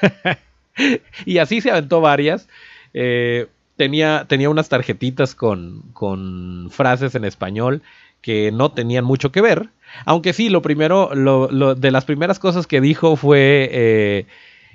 y 1.26 1.40
así 1.40 1.60
se 1.60 1.72
aventó 1.72 2.00
varias. 2.00 2.48
Eh, 2.94 3.48
tenía, 3.78 4.26
tenía 4.28 4.50
unas 4.50 4.70
tarjetitas 4.70 5.36
con, 5.36 5.84
con, 5.94 6.70
frases 6.72 7.16
en 7.16 7.24
español 7.24 7.82
que 8.22 8.52
no 8.52 8.72
tenían 8.72 9.06
mucho 9.06 9.32
que 9.32 9.42
ver. 9.42 9.70
Aunque 10.06 10.34
sí, 10.34 10.50
lo 10.50 10.62
primero, 10.62 11.16
lo, 11.16 11.76
de 11.76 11.92
las 11.92 12.04
primeras 12.04 12.40
cosas 12.40 12.68
que 12.68 12.82
dijo 12.82 13.16
fue, 13.16 13.70
eh, 13.72 14.26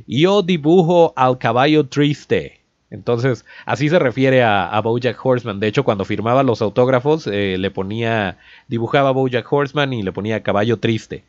yo 0.07 0.43
dibujo 0.43 1.13
al 1.17 1.39
caballo 1.39 1.87
triste. 1.87 2.61
Entonces, 2.91 3.45
así 3.65 3.89
se 3.89 3.99
refiere 3.99 4.43
a, 4.43 4.69
a 4.69 4.81
Bojack 4.81 5.19
Horseman. 5.25 5.61
De 5.61 5.67
hecho, 5.67 5.83
cuando 5.83 6.05
firmaba 6.05 6.43
los 6.43 6.61
autógrafos, 6.63 7.27
eh, 7.27 7.57
le 7.59 7.71
ponía, 7.71 8.39
dibujaba 8.69 9.11
a 9.11 9.13
Bojack 9.13 9.51
Horseman 9.51 9.93
y 9.93 10.03
le 10.03 10.13
ponía 10.13 10.43
caballo 10.43 10.79
triste. 10.79 11.25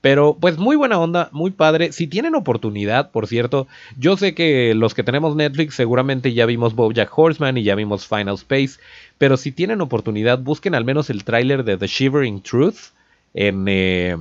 Pero 0.00 0.36
pues 0.40 0.58
muy 0.58 0.76
buena 0.76 0.98
onda, 0.98 1.28
muy 1.32 1.50
padre. 1.50 1.92
Si 1.92 2.06
tienen 2.06 2.34
oportunidad, 2.34 3.10
por 3.10 3.26
cierto, 3.26 3.66
yo 3.98 4.16
sé 4.16 4.34
que 4.34 4.74
los 4.74 4.94
que 4.94 5.02
tenemos 5.02 5.34
Netflix 5.34 5.74
seguramente 5.74 6.32
ya 6.32 6.46
vimos 6.46 6.74
Bojack 6.74 7.10
Horseman 7.16 7.58
y 7.58 7.64
ya 7.64 7.74
vimos 7.74 8.06
Final 8.06 8.34
Space. 8.34 8.78
Pero 9.18 9.36
si 9.36 9.52
tienen 9.52 9.80
oportunidad, 9.80 10.38
busquen 10.38 10.74
al 10.74 10.84
menos 10.84 11.10
el 11.10 11.24
tráiler 11.24 11.64
de 11.64 11.76
The 11.76 11.86
Shivering 11.86 12.42
Truth 12.42 12.92
en, 13.34 13.66
eh, 13.68 14.16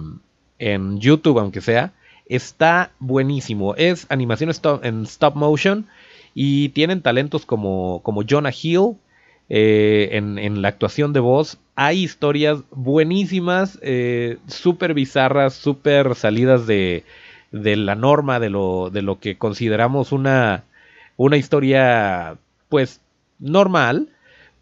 en 0.60 1.00
YouTube, 1.00 1.40
aunque 1.40 1.62
sea. 1.62 1.94
Está 2.28 2.92
buenísimo. 3.00 3.76
Es 3.76 4.08
animación 4.10 4.52
en 4.82 5.04
stop 5.04 5.36
motion 5.36 5.86
y 6.34 6.70
tienen 6.70 7.02
talentos 7.02 7.46
como, 7.46 8.02
como 8.04 8.24
Jonah 8.28 8.52
Hill 8.52 8.98
eh, 9.50 10.10
en, 10.12 10.62
la 10.62 10.68
actuación 10.68 11.14
de 11.14 11.20
voz. 11.20 11.58
Hay 11.76 12.04
historias 12.04 12.60
buenísimas, 12.72 13.78
eh, 13.82 14.38
súper 14.48 14.94
bizarras, 14.94 15.54
súper 15.54 16.16
salidas 16.16 16.68
de, 16.68 17.04
de, 17.52 17.76
la 17.76 17.96
norma, 17.96 18.40
de 18.40 18.50
lo, 18.50 18.90
de 18.90 19.02
lo 19.02 19.20
que 19.20 19.38
consideramos 19.38 20.12
una, 20.12 20.64
una 21.18 21.38
historia, 21.38 22.38
pues, 22.70 23.02
normal, 23.40 24.10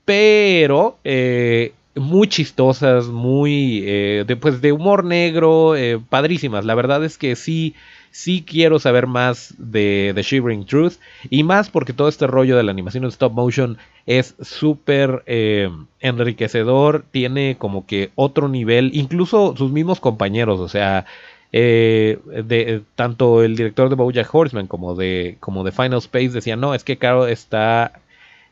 pero 0.05 0.97
eh, 1.03 1.73
muy 1.95 2.27
chistosas, 2.27 3.07
muy, 3.07 3.81
de, 3.81 4.37
pues, 4.41 4.61
de 4.61 4.71
humor 4.71 5.03
negro, 5.03 5.75
padrísimas. 6.09 6.65
La 6.65 6.73
verdad 6.73 7.03
es 7.03 7.19
que 7.19 7.35
sí 7.35 7.75
sí 8.13 8.45
quiero 8.47 8.77
saber 8.77 9.07
más 9.07 9.55
de 9.57 10.11
The 10.13 10.21
Shivering 10.21 10.67
Truth 10.67 10.93
y 11.31 11.41
más 11.43 11.71
porque 11.71 11.93
todo 11.93 12.07
este 12.07 12.27
rollo 12.27 12.55
de 12.55 12.61
la 12.61 12.71
animación 12.71 13.05
en 13.05 13.09
stop 13.09 13.33
motion 13.33 13.79
es 14.05 14.35
súper 14.39 15.23
eh, 15.25 15.71
enriquecedor, 15.99 17.05
tiene 17.09 17.57
como 17.57 17.87
que 17.87 18.11
otro 18.13 18.49
nivel, 18.49 18.91
incluso 18.93 19.55
sus 19.57 19.71
mismos 19.71 19.99
compañeros, 19.99 20.59
o 20.59 20.69
sea, 20.69 21.07
eh, 21.51 22.19
de, 22.45 22.83
tanto 22.93 23.41
el 23.41 23.55
director 23.55 23.89
de 23.89 23.95
Bojack 23.95 24.33
Horseman 24.33 24.67
como 24.67 24.93
de, 24.93 25.37
como 25.39 25.63
de 25.63 25.71
Final 25.71 25.97
Space 25.97 26.29
decían, 26.29 26.59
no, 26.59 26.75
es 26.75 26.83
que 26.83 26.97
Caro 26.97 27.25
está 27.25 27.99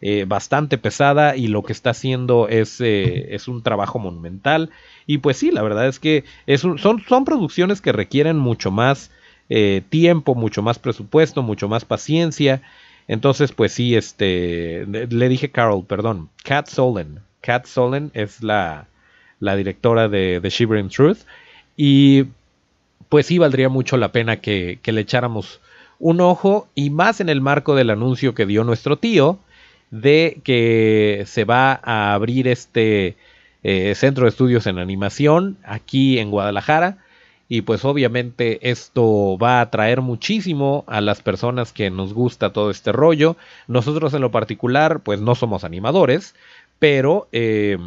eh, 0.01 0.25
bastante 0.27 0.79
pesada 0.79 1.35
y 1.35 1.45
lo 1.45 1.61
que 1.61 1.73
está 1.73 1.91
haciendo 1.91 2.47
es, 2.47 2.81
es 2.81 3.47
un 3.47 3.61
trabajo 3.61 3.99
monumental. 3.99 4.71
Y 5.05 5.19
pues 5.19 5.37
sí, 5.37 5.51
la 5.51 5.61
verdad 5.61 5.87
es 5.87 5.99
que 5.99 6.23
son, 6.57 6.79
son 6.79 7.25
producciones 7.25 7.79
que 7.79 7.91
requieren 7.91 8.37
mucho 8.37 8.71
más 8.71 9.11
eh, 9.53 9.81
tiempo, 9.89 10.33
mucho 10.33 10.61
más 10.61 10.79
presupuesto, 10.79 11.43
mucho 11.43 11.67
más 11.67 11.83
paciencia. 11.83 12.61
Entonces, 13.09 13.51
pues 13.51 13.73
sí, 13.73 13.97
este, 13.97 14.85
le 14.87 15.27
dije 15.27 15.51
Carol, 15.51 15.83
perdón, 15.85 16.29
Kat 16.45 16.69
Solen. 16.69 17.19
Kat 17.41 17.65
Solen 17.65 18.11
es 18.13 18.41
la, 18.41 18.87
la 19.41 19.57
directora 19.57 20.07
de 20.07 20.39
The 20.41 20.49
Shivering 20.49 20.87
Truth. 20.87 21.17
Y 21.75 22.27
pues 23.09 23.25
sí, 23.25 23.39
valdría 23.39 23.67
mucho 23.67 23.97
la 23.97 24.13
pena 24.13 24.37
que, 24.37 24.79
le 24.85 25.01
echáramos 25.01 25.59
un 25.99 26.21
ojo 26.21 26.69
y 26.73 26.89
más 26.89 27.19
en 27.19 27.27
el 27.27 27.41
marco 27.41 27.75
del 27.75 27.89
anuncio 27.89 28.33
que 28.33 28.45
dio 28.45 28.63
nuestro 28.63 28.99
tío 28.99 29.37
de 29.89 30.39
que 30.45 31.25
se 31.27 31.43
va 31.43 31.77
a 31.83 32.13
abrir 32.13 32.47
este 32.47 33.17
eh, 33.63 33.95
centro 33.95 34.23
de 34.23 34.29
estudios 34.29 34.65
en 34.65 34.79
animación 34.79 35.57
aquí 35.65 36.19
en 36.19 36.31
Guadalajara 36.31 36.99
y 37.53 37.63
pues 37.63 37.83
obviamente 37.83 38.69
esto 38.71 39.37
va 39.37 39.57
a 39.57 39.61
atraer 39.63 39.99
muchísimo 39.99 40.85
a 40.87 41.01
las 41.01 41.21
personas 41.21 41.73
que 41.73 41.89
nos 41.89 42.13
gusta 42.13 42.53
todo 42.53 42.71
este 42.71 42.93
rollo. 42.93 43.35
Nosotros 43.67 44.13
en 44.13 44.21
lo 44.21 44.31
particular 44.31 45.01
pues 45.01 45.19
no 45.19 45.35
somos 45.35 45.65
animadores, 45.65 46.33
pero 46.79 47.27
eh, 47.33 47.77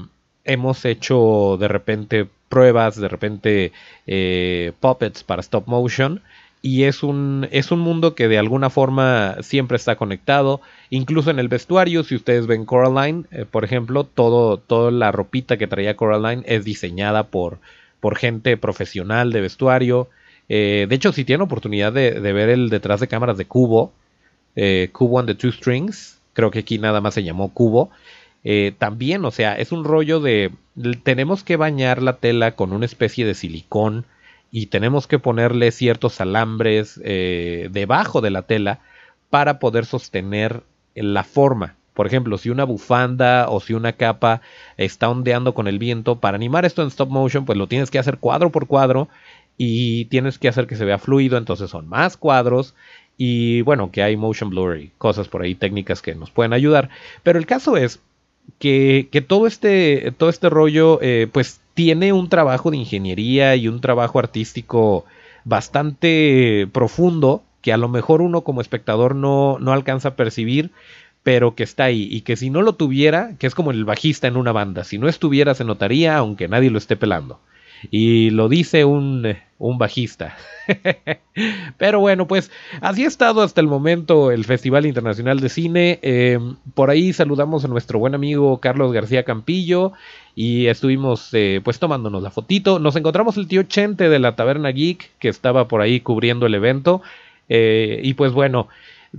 hemos 0.44 0.85
hecho 0.85 1.57
de 1.59 1.68
repente 1.68 2.29
pruebas, 2.50 3.00
de 3.00 3.09
repente 3.09 3.72
eh, 4.07 4.72
puppets 4.81 5.24
para 5.24 5.40
stop 5.40 5.66
motion. 5.66 6.20
Y 6.61 6.83
es 6.83 7.03
un, 7.03 7.48
es 7.50 7.70
un 7.70 7.81
mundo 7.81 8.14
que 8.14 8.29
de 8.29 8.37
alguna 8.37 8.68
forma 8.68 9.37
siempre 9.40 9.79
está 9.79 9.96
conectado. 9.96 10.61
Incluso 10.90 11.31
en 11.31 11.38
el 11.38 11.48
vestuario, 11.48 12.05
si 12.05 12.16
ustedes 12.16 12.46
ven 12.46 12.66
Coraline, 12.66 13.24
eh, 13.31 13.46
por 13.50 13.64
ejemplo, 13.64 14.05
todo, 14.05 14.59
toda 14.59 14.90
la 14.90 15.11
ropita 15.11 15.57
que 15.57 15.66
traía 15.66 15.96
Coraline 15.96 16.42
es 16.44 16.66
diseñada 16.66 17.29
por, 17.29 17.61
por 18.04 18.18
gente 18.18 18.58
profesional 18.58 19.32
de 19.32 19.40
vestuario. 19.40 20.10
Eh, 20.50 20.84
de 20.86 20.94
hecho, 20.94 21.10
si 21.14 21.24
tienen 21.24 21.40
oportunidad 21.40 21.90
de, 21.90 22.10
ver 22.20 22.50
el 22.50 22.68
detrás 22.68 23.00
de 23.00 23.08
cámaras 23.08 23.38
de 23.38 23.46
Cubo, 23.46 23.94
eh, 24.56 24.90
Cubo 24.92 25.20
and 25.20 25.26
the 25.26 25.34
Two 25.34 25.50
Strings, 25.50 26.20
creo 26.34 26.50
que 26.50 26.58
aquí 26.58 26.78
nada 26.78 27.00
más 27.00 27.14
se 27.14 27.24
llamó 27.24 27.54
Cubo. 27.54 27.88
Eh, 28.44 28.74
también, 28.76 29.24
o 29.24 29.30
sea, 29.30 29.54
es 29.54 29.72
un 29.72 29.84
rollo 29.84 30.20
de. 30.20 30.50
Tenemos 31.02 31.44
que 31.44 31.56
bañar 31.56 32.02
la 32.02 32.18
tela 32.18 32.56
con 32.56 32.74
una 32.74 32.84
especie 32.84 33.24
de 33.24 33.32
silicón 33.32 34.04
y 34.50 34.66
tenemos 34.66 35.06
que 35.06 35.18
ponerle 35.18 35.70
ciertos 35.70 36.20
alambres 36.20 37.00
debajo 37.02 38.20
de 38.20 38.30
la 38.30 38.42
tela 38.42 38.80
para 39.30 39.58
poder 39.58 39.86
sostener 39.86 40.62
la 40.94 41.24
forma. 41.24 41.76
Por 41.94 42.07
ejemplo, 42.07 42.38
si 42.38 42.50
una 42.50 42.64
bufanda 42.64 43.48
o 43.48 43.61
si 43.61 43.72
una 43.72 43.92
capa 43.92 44.42
está 44.76 45.09
ondeando 45.09 45.54
con 45.54 45.68
el 45.68 45.78
viento, 45.78 46.16
para 46.16 46.37
animar 46.37 46.64
esto 46.64 46.83
en 46.83 46.88
stop 46.88 47.09
motion, 47.09 47.44
pues 47.44 47.57
lo 47.57 47.68
tienes 47.68 47.90
que 47.90 47.98
hacer 47.98 48.18
cuadro 48.18 48.50
por 48.50 48.66
cuadro 48.66 49.09
y 49.57 50.07
tienes 50.07 50.38
que 50.38 50.48
hacer 50.48 50.66
que 50.66 50.76
se 50.76 50.85
vea 50.85 50.98
fluido, 50.98 51.38
entonces 51.38 51.70
son 51.70 51.88
más 51.88 52.16
cuadros 52.16 52.74
y 53.16 53.62
bueno, 53.62 53.92
que 53.92 54.02
hay 54.02 54.16
motion 54.16 54.50
blur 54.50 54.80
cosas 54.98 55.28
por 55.28 55.42
ahí 55.42 55.54
técnicas 55.54 56.02
que 56.02 56.14
nos 56.14 56.30
pueden 56.30 56.52
ayudar. 56.52 56.90
Pero 57.22 57.38
el 57.38 57.46
caso 57.46 57.76
es 57.76 58.00
que, 58.59 59.09
todo, 59.28 59.46
este, 59.46 60.12
todo 60.18 60.28
este 60.28 60.50
rollo 60.50 60.98
eh, 61.00 61.28
pues 61.30 61.61
tiene 61.74 62.12
un 62.12 62.28
trabajo 62.28 62.70
de 62.70 62.78
ingeniería 62.78 63.57
y 63.57 63.68
un 63.68 63.80
trabajo 63.80 64.18
artístico 64.18 65.04
bastante 65.44 66.68
profundo 66.72 67.42
que 67.62 67.72
a 67.72 67.76
lo 67.78 67.88
mejor 67.88 68.20
uno 68.20 68.42
como 68.42 68.61
espectador 68.61 69.14
no, 69.14 69.59
no 69.59 69.72
alcanza 69.72 70.11
a 70.11 70.16
percibir, 70.16 70.70
pero 71.24 71.56
que 71.56 71.64
está 71.64 71.84
ahí 71.84 72.06
y 72.08 72.20
que 72.20 72.37
si 72.37 72.50
no 72.50 72.62
lo 72.62 72.74
tuviera, 72.74 73.34
que 73.38 73.48
es 73.48 73.54
como 73.56 73.72
el 73.72 73.84
bajista 73.84 74.28
en 74.28 74.37
una 74.37 74.52
banda, 74.52 74.84
si 74.84 74.98
no 74.98 75.08
estuviera 75.08 75.54
se 75.54 75.64
notaría 75.64 76.16
aunque 76.16 76.46
nadie 76.46 76.70
lo 76.70 76.78
esté 76.78 76.94
pelando. 76.96 77.40
Y 77.90 78.30
lo 78.30 78.48
dice 78.48 78.84
un, 78.84 79.37
un 79.58 79.78
bajista. 79.78 80.37
Pero 81.78 82.00
bueno, 82.00 82.26
pues 82.26 82.50
así 82.80 83.04
ha 83.04 83.08
estado 83.08 83.42
hasta 83.42 83.60
el 83.60 83.66
momento 83.66 84.30
el 84.30 84.44
Festival 84.44 84.87
Internacional 84.87 85.40
de 85.40 85.48
Cine. 85.50 85.98
Eh, 86.02 86.38
por 86.74 86.88
ahí 86.90 87.12
saludamos 87.12 87.64
a 87.64 87.68
nuestro 87.68 87.98
buen 87.98 88.14
amigo 88.14 88.58
Carlos 88.58 88.92
García 88.92 89.24
Campillo 89.24 89.92
y 90.34 90.66
estuvimos 90.66 91.28
eh, 91.32 91.60
pues 91.62 91.78
tomándonos 91.78 92.22
la 92.22 92.30
fotito. 92.30 92.78
Nos 92.78 92.96
encontramos 92.96 93.37
el 93.37 93.48
tío 93.48 93.64
Chente 93.64 94.08
de 94.08 94.18
la 94.18 94.34
Taberna 94.34 94.70
Geek 94.70 95.10
que 95.18 95.28
estaba 95.28 95.68
por 95.68 95.82
ahí 95.82 96.00
cubriendo 96.00 96.46
el 96.46 96.54
evento. 96.54 97.02
Eh, 97.50 98.00
y 98.02 98.14
pues 98.14 98.32
bueno, 98.32 98.68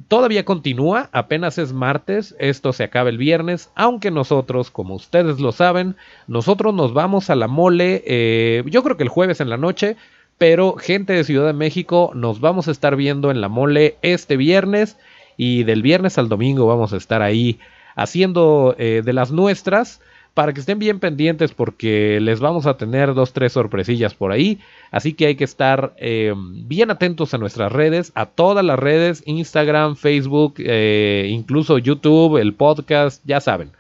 Todavía 0.08 0.46
continúa, 0.46 1.10
apenas 1.12 1.58
es 1.58 1.74
martes, 1.74 2.36
esto 2.40 2.74
se 2.74 2.84
acaba 2.84 3.10
el 3.10 3.18
viernes, 3.18 3.70
aunque 3.76 4.12
nosotros, 4.12 4.72
como 4.72 4.96
ustedes 4.96 5.40
lo 5.40 5.52
saben, 5.52 5.96
nosotros 6.28 6.74
nos 6.74 6.94
vamos 6.94 7.30
a 7.30 7.36
la 7.36 7.48
mole, 7.48 8.64
yo 8.66 8.84
creo 8.84 8.98
que 8.98 9.04
el 9.04 9.10
jueves 9.10 9.42
en 9.42 9.50
la 9.50 9.58
noche, 9.58 9.96
pero 10.38 10.76
gente 10.76 11.14
de 11.14 11.24
Ciudad 11.24 11.48
de 11.48 11.54
México, 11.54 12.12
nos 12.14 12.40
vamos 12.40 12.68
a 12.68 12.72
estar 12.72 12.96
viendo 12.96 13.32
en 13.32 13.42
la 13.42 13.48
mole 13.48 13.98
este 14.02 14.38
viernes 14.38 14.98
y 15.38 15.64
del 15.64 15.82
viernes 15.82 16.18
al 16.18 16.30
domingo 16.30 16.68
vamos 16.68 16.94
a 16.94 16.98
estar 16.98 17.22
ahí 17.22 17.60
haciendo 17.96 18.76
eh, 18.78 19.02
de 19.04 19.14
las 19.14 19.32
nuestras 19.32 20.02
para 20.36 20.54
que 20.54 20.60
estén 20.60 20.80
bien 20.80 21.00
pendientes 21.00 21.54
porque 21.54 22.20
les 22.22 22.42
vamos 22.42 22.66
a 22.68 22.76
tener 22.78 23.14
dos, 23.14 23.32
tres 23.32 23.54
sorpresillas 23.54 24.14
por 24.14 24.34
ahí. 24.34 24.60
Así 24.92 25.14
que 25.14 25.28
hay 25.28 25.36
que 25.36 25.46
estar 25.46 25.94
eh, 25.98 26.34
bien 26.36 26.92
atentos 26.92 27.34
a 27.34 27.38
nuestras 27.38 27.72
redes, 27.72 28.12
a 28.16 28.26
todas 28.26 28.64
las 28.64 28.78
redes, 28.78 29.24
Instagram, 29.26 29.96
Facebook, 29.96 30.56
eh, 30.58 31.28
incluso 31.32 31.78
YouTube, 31.78 32.38
el 32.38 32.54
podcast, 32.54 33.24
ya 33.26 33.40
saben. 33.40 33.72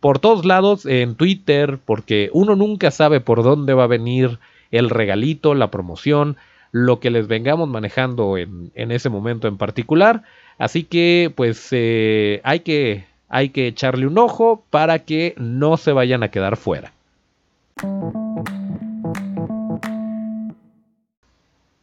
Por 0.00 0.18
todos 0.18 0.46
lados, 0.46 0.86
en 0.86 1.14
Twitter, 1.14 1.78
porque 1.84 2.30
uno 2.32 2.56
nunca 2.56 2.90
sabe 2.90 3.20
por 3.20 3.42
dónde 3.42 3.74
va 3.74 3.84
a 3.84 3.88
venir 3.88 4.38
el 4.70 4.88
regalito, 4.88 5.54
la 5.54 5.70
promoción, 5.70 6.38
lo 6.72 7.00
que 7.00 7.10
les 7.10 7.28
vengamos 7.28 7.68
manejando 7.68 8.38
en, 8.38 8.70
ese 8.74 9.10
momento 9.10 9.46
en 9.46 9.58
particular. 9.58 10.22
Así 10.56 10.84
que 10.84 11.30
pues 11.36 11.68
eh, 11.72 12.40
hay, 12.44 12.60
que, 12.60 13.04
hay 13.28 13.50
que 13.50 13.66
echarle 13.66 14.06
un 14.06 14.18
ojo 14.18 14.64
para 14.70 15.00
que 15.00 15.34
no 15.36 15.76
se 15.76 15.92
vayan 15.92 16.22
a 16.22 16.30
quedar 16.30 16.56
fuera. 16.56 16.92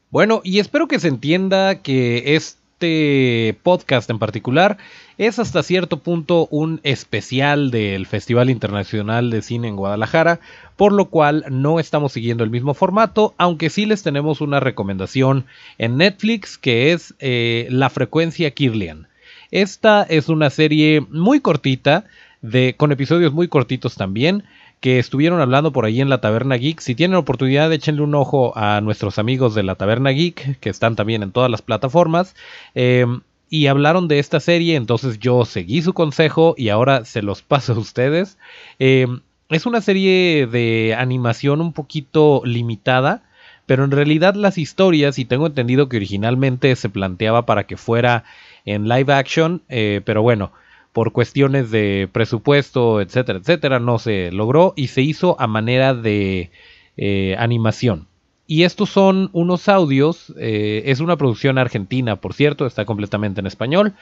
Bueno, 0.09 0.41
y 0.43 0.59
espero 0.59 0.87
que 0.87 0.99
se 0.99 1.09
entienda 1.09 1.81
que 1.81 2.35
es 2.35 2.57
este 2.75 3.57
podcast 3.63 4.09
en 4.09 4.19
particular 4.19 4.77
es 5.17 5.39
hasta 5.39 5.63
cierto 5.63 5.99
punto 5.99 6.49
un 6.51 6.81
especial 6.83 7.71
del 7.71 8.05
Festival 8.05 8.49
Internacional 8.49 9.29
de 9.29 9.41
Cine 9.41 9.69
en 9.69 9.77
Guadalajara, 9.77 10.41
por 10.75 10.91
lo 10.91 11.05
cual 11.05 11.45
no 11.49 11.79
estamos 11.79 12.11
siguiendo 12.11 12.43
el 12.43 12.49
mismo 12.49 12.73
formato, 12.73 13.33
aunque 13.37 13.69
sí 13.69 13.85
les 13.85 14.03
tenemos 14.03 14.41
una 14.41 14.59
recomendación 14.59 15.45
en 15.77 15.95
Netflix 15.95 16.57
que 16.57 16.91
es 16.91 17.15
eh, 17.19 17.67
La 17.69 17.89
frecuencia 17.89 18.51
Kirlian. 18.51 19.07
Esta 19.51 20.03
es 20.03 20.29
una 20.29 20.49
serie 20.49 21.01
muy 21.09 21.39
cortita, 21.39 22.05
de, 22.41 22.75
con 22.77 22.91
episodios 22.91 23.33
muy 23.33 23.47
cortitos 23.47 23.95
también, 23.95 24.43
que 24.79 24.99
estuvieron 24.99 25.41
hablando 25.41 25.71
por 25.71 25.85
ahí 25.85 26.01
en 26.01 26.09
la 26.09 26.21
Taberna 26.21 26.55
Geek. 26.55 26.79
Si 26.79 26.95
tienen 26.95 27.17
oportunidad, 27.17 27.71
échenle 27.73 28.01
un 28.01 28.13
ojo 28.15 28.55
a 28.55 28.81
nuestros 28.81 29.17
amigos 29.17 29.55
de 29.55 29.63
la 29.63 29.75
Taberna 29.75 30.11
Geek, 30.11 30.59
que 30.59 30.69
están 30.69 30.95
también 30.95 31.23
en 31.23 31.31
todas 31.31 31.49
las 31.49 31.61
plataformas. 31.61 32.35
Em, 32.75 33.21
y 33.49 33.67
hablaron 33.67 34.07
de 34.07 34.19
esta 34.19 34.39
serie, 34.39 34.75
entonces 34.75 35.19
yo 35.19 35.45
seguí 35.45 35.81
su 35.81 35.93
consejo 35.93 36.55
y 36.57 36.69
ahora 36.69 37.05
se 37.05 37.21
los 37.21 37.41
paso 37.41 37.73
a 37.73 37.79
ustedes. 37.79 38.37
Em, 38.79 39.21
es 39.49 39.65
una 39.65 39.81
serie 39.81 40.47
de 40.47 40.95
animación 40.97 41.61
un 41.61 41.73
poquito 41.73 42.41
limitada, 42.45 43.23
pero 43.65 43.83
en 43.83 43.91
realidad 43.91 44.35
las 44.35 44.57
historias, 44.57 45.19
y 45.19 45.25
tengo 45.25 45.47
entendido 45.47 45.89
que 45.89 45.97
originalmente 45.97 46.75
se 46.75 46.89
planteaba 46.89 47.45
para 47.45 47.65
que 47.65 47.77
fuera 47.77 48.23
en 48.65 48.87
live 48.87 49.13
action, 49.13 49.61
eh, 49.69 50.01
pero 50.05 50.21
bueno, 50.21 50.51
por 50.93 51.11
cuestiones 51.11 51.71
de 51.71 52.07
presupuesto, 52.11 53.01
etcétera, 53.01 53.39
etcétera, 53.39 53.79
no 53.79 53.99
se 53.99 54.31
logró 54.31 54.73
y 54.75 54.87
se 54.87 55.01
hizo 55.01 55.35
a 55.39 55.47
manera 55.47 55.93
de 55.93 56.51
eh, 56.97 57.35
animación. 57.37 58.07
Y 58.47 58.63
estos 58.63 58.91
son 58.91 59.29
unos 59.33 59.67
audios, 59.67 60.33
eh, 60.39 60.83
es 60.85 60.99
una 60.99 61.17
producción 61.17 61.57
argentina, 61.57 62.15
por 62.15 62.33
cierto, 62.33 62.65
está 62.65 62.85
completamente 62.85 63.41
en 63.41 63.47
español. 63.47 63.93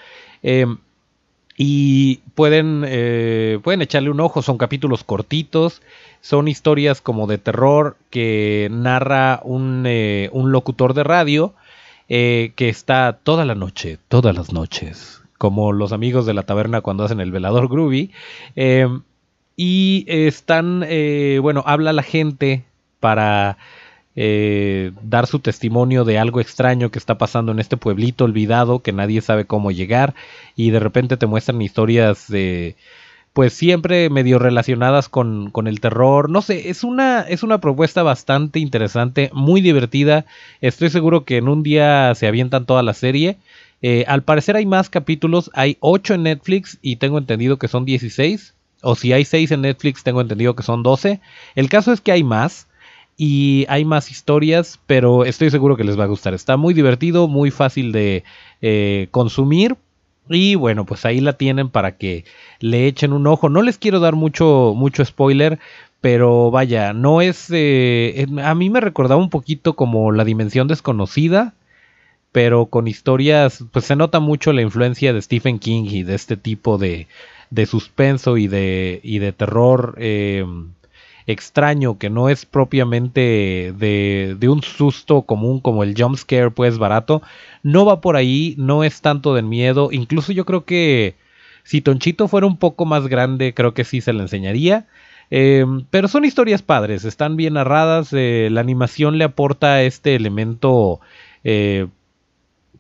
Y 1.57 2.17
pueden, 2.35 2.83
eh, 2.87 3.59
pueden 3.63 3.81
echarle 3.81 4.09
un 4.09 4.19
ojo, 4.19 4.41
son 4.41 4.57
capítulos 4.57 5.03
cortitos, 5.03 5.81
son 6.21 6.47
historias 6.47 7.01
como 7.01 7.27
de 7.27 7.37
terror 7.37 7.97
que 8.09 8.69
narra 8.71 9.39
un, 9.43 9.87
un 10.31 10.51
locutor 10.51 10.93
de 10.93 11.03
radio 11.03 11.53
que 12.07 12.69
está 12.69 13.19
toda 13.23 13.43
la 13.43 13.55
noche, 13.55 13.97
todas 14.07 14.35
las 14.35 14.53
noches, 14.53 15.23
como 15.37 15.73
los 15.73 15.91
amigos 15.91 16.25
de 16.25 16.33
la 16.33 16.43
taberna 16.43 16.81
cuando 16.81 17.03
hacen 17.03 17.19
el 17.19 17.31
velador 17.31 17.67
groovy. 17.67 18.11
Eh, 18.55 18.87
y 19.55 20.05
están, 20.07 20.83
eh, 20.87 21.39
bueno, 21.41 21.63
habla 21.65 21.93
la 21.93 22.03
gente 22.03 22.63
para 22.99 23.57
eh, 24.15 24.91
dar 25.01 25.25
su 25.27 25.39
testimonio 25.39 26.03
de 26.03 26.19
algo 26.19 26.39
extraño 26.39 26.91
que 26.91 26.99
está 26.99 27.17
pasando 27.17 27.51
en 27.51 27.59
este 27.59 27.77
pueblito 27.77 28.25
olvidado 28.25 28.79
que 28.79 28.93
nadie 28.93 29.21
sabe 29.21 29.45
cómo 29.45 29.71
llegar 29.71 30.13
y 30.55 30.69
de 30.69 30.79
repente 30.79 31.17
te 31.17 31.25
muestran 31.25 31.61
historias 31.61 32.27
de 32.27 32.75
pues 33.33 33.53
siempre 33.53 34.11
medio 34.11 34.37
relacionadas 34.37 35.09
con, 35.09 35.49
con, 35.49 35.67
el 35.67 35.79
terror. 35.79 36.29
No 36.29 36.43
sé, 36.43 36.69
es 36.69 36.83
una, 36.83 37.21
es 37.21 37.41
una 37.41 37.59
propuesta 37.59 38.03
bastante 38.03 38.59
interesante, 38.59 39.31
muy 39.33 39.59
divertida. 39.59 40.25
Estoy 40.61 40.91
seguro 40.91 41.25
que 41.25 41.37
en 41.37 41.47
un 41.47 41.63
día 41.63 42.13
se 42.13 42.27
avientan 42.27 42.67
toda 42.67 42.83
la 42.83 42.93
serie. 42.93 43.37
Eh, 43.81 44.05
al 44.07 44.21
parecer 44.21 44.55
hay 44.55 44.67
más 44.67 44.89
capítulos, 44.89 45.49
hay 45.55 45.77
8 45.79 46.13
en 46.13 46.23
Netflix 46.23 46.77
y 46.83 46.97
tengo 46.97 47.17
entendido 47.17 47.57
que 47.57 47.67
son 47.67 47.85
16. 47.85 48.53
O 48.81 48.95
si 48.95 49.13
hay 49.13 49.25
6 49.25 49.51
en 49.51 49.61
Netflix, 49.61 50.03
tengo 50.03 50.21
entendido 50.21 50.55
que 50.55 50.63
son 50.63 50.83
12. 50.83 51.19
El 51.55 51.69
caso 51.69 51.91
es 51.91 52.01
que 52.01 52.11
hay 52.11 52.23
más 52.23 52.67
y 53.17 53.65
hay 53.69 53.85
más 53.85 54.11
historias, 54.11 54.79
pero 54.87 55.25
estoy 55.25 55.49
seguro 55.51 55.77
que 55.77 55.83
les 55.83 55.99
va 55.99 56.05
a 56.05 56.07
gustar. 56.07 56.33
Está 56.33 56.57
muy 56.57 56.73
divertido, 56.73 57.27
muy 57.27 57.51
fácil 57.51 57.91
de 57.91 58.23
eh, 58.61 59.07
consumir. 59.11 59.75
Y 60.29 60.55
bueno, 60.55 60.85
pues 60.85 61.05
ahí 61.05 61.19
la 61.19 61.33
tienen 61.33 61.69
para 61.69 61.97
que 61.97 62.25
le 62.59 62.87
echen 62.87 63.13
un 63.13 63.27
ojo. 63.27 63.49
No 63.49 63.61
les 63.61 63.77
quiero 63.77 63.99
dar 63.99 64.15
mucho, 64.15 64.73
mucho 64.75 65.03
spoiler, 65.03 65.59
pero 66.01 66.49
vaya, 66.49 66.93
no 66.93 67.21
es... 67.21 67.47
Eh, 67.51 68.25
a 68.43 68.55
mí 68.55 68.69
me 68.69 68.79
recordaba 68.79 69.21
un 69.21 69.29
poquito 69.29 69.73
como 69.73 70.11
la 70.11 70.25
dimensión 70.25 70.67
desconocida 70.67 71.53
pero 72.33 72.65
con 72.65 72.87
historias, 72.87 73.63
pues 73.71 73.85
se 73.85 73.95
nota 73.95 74.19
mucho 74.19 74.53
la 74.53 74.63
influencia 74.63 75.13
de 75.13 75.21
Stephen 75.21 75.59
King 75.59 75.83
y 75.87 76.01
de 76.01 76.15
este 76.15 76.35
tipo 76.35 76.79
de, 76.79 77.07
de 77.51 77.67
suspenso 77.67 78.37
y 78.37 78.47
de, 78.47 78.99
y 79.03 79.19
de 79.19 79.31
terror 79.31 79.93
eh, 79.99 80.43
extraño 81.27 81.97
que 81.97 82.09
no 82.09 82.29
es 82.29 82.45
propiamente 82.45 83.73
de, 83.77 84.35
de, 84.37 84.49
un 84.49 84.61
susto 84.63 85.23
común 85.23 85.59
como 85.59 85.83
el 85.83 85.95
jump 85.97 86.17
scare 86.17 86.51
pues 86.51 86.77
barato, 86.77 87.21
no 87.63 87.85
va 87.85 88.01
por 88.01 88.15
ahí, 88.15 88.55
no 88.57 88.83
es 88.83 89.01
tanto 89.01 89.33
de 89.33 89.41
miedo, 89.41 89.89
incluso 89.91 90.31
yo 90.31 90.45
creo 90.45 90.65
que 90.65 91.15
si 91.63 91.81
Tonchito 91.81 92.27
fuera 92.27 92.47
un 92.47 92.57
poco 92.57 92.85
más 92.85 93.07
grande 93.07 93.53
creo 93.53 93.73
que 93.73 93.85
sí 93.85 94.01
se 94.01 94.13
le 94.13 94.21
enseñaría. 94.21 94.87
Eh, 95.31 95.65
pero 95.89 96.07
son 96.07 96.25
historias 96.25 96.61
padres, 96.61 97.05
están 97.05 97.37
bien 97.37 97.53
narradas, 97.53 98.09
eh, 98.13 98.49
la 98.51 98.61
animación 98.61 99.17
le 99.17 99.23
aporta 99.23 99.81
este 99.81 100.15
elemento 100.15 100.99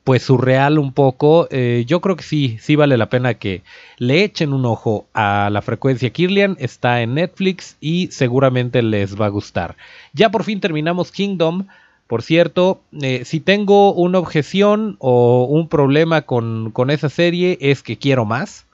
pues 0.03 0.23
surreal 0.23 0.79
un 0.79 0.93
poco. 0.93 1.47
Eh, 1.51 1.85
yo 1.87 2.01
creo 2.01 2.15
que 2.15 2.23
sí, 2.23 2.57
sí 2.61 2.75
vale 2.75 2.97
la 2.97 3.09
pena 3.09 3.35
que 3.35 3.61
le 3.97 4.23
echen 4.23 4.53
un 4.53 4.65
ojo 4.65 5.05
a 5.13 5.49
la 5.51 5.61
frecuencia 5.61 6.09
Kirlian. 6.09 6.57
Está 6.59 7.01
en 7.01 7.15
Netflix 7.15 7.77
y 7.79 8.07
seguramente 8.11 8.81
les 8.81 9.19
va 9.19 9.27
a 9.27 9.29
gustar. 9.29 9.75
Ya 10.13 10.29
por 10.29 10.43
fin 10.43 10.59
terminamos 10.59 11.11
Kingdom. 11.11 11.67
Por 12.07 12.21
cierto, 12.21 12.81
eh, 13.01 13.23
si 13.25 13.39
tengo 13.39 13.93
una 13.93 14.19
objeción 14.19 14.97
o 14.99 15.45
un 15.45 15.69
problema 15.69 16.23
con, 16.23 16.71
con 16.71 16.91
esa 16.91 17.09
serie 17.09 17.57
es 17.61 17.81
que 17.81 17.97
quiero 17.97 18.25
más. 18.25 18.65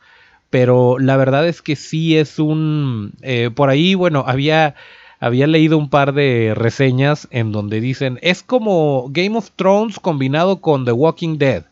Pero 0.50 0.98
la 0.98 1.16
verdad 1.16 1.48
es 1.48 1.62
que 1.62 1.76
sí 1.76 2.18
es 2.18 2.40
un... 2.40 3.14
Eh, 3.22 3.52
por 3.54 3.70
ahí, 3.70 3.94
bueno, 3.94 4.24
había 4.26 4.74
había 5.20 5.48
leído 5.48 5.78
un 5.78 5.90
par 5.90 6.14
de 6.14 6.54
reseñas 6.56 7.28
en 7.32 7.52
donde 7.52 7.82
dicen 7.82 8.20
es 8.22 8.44
como 8.44 9.08
Game 9.10 9.38
of 9.38 9.52
Thrones 9.56 10.00
combinado 10.00 10.62
con 10.62 10.86
The 10.86 10.92
Walking 10.92 11.38
Dead. 11.38 11.66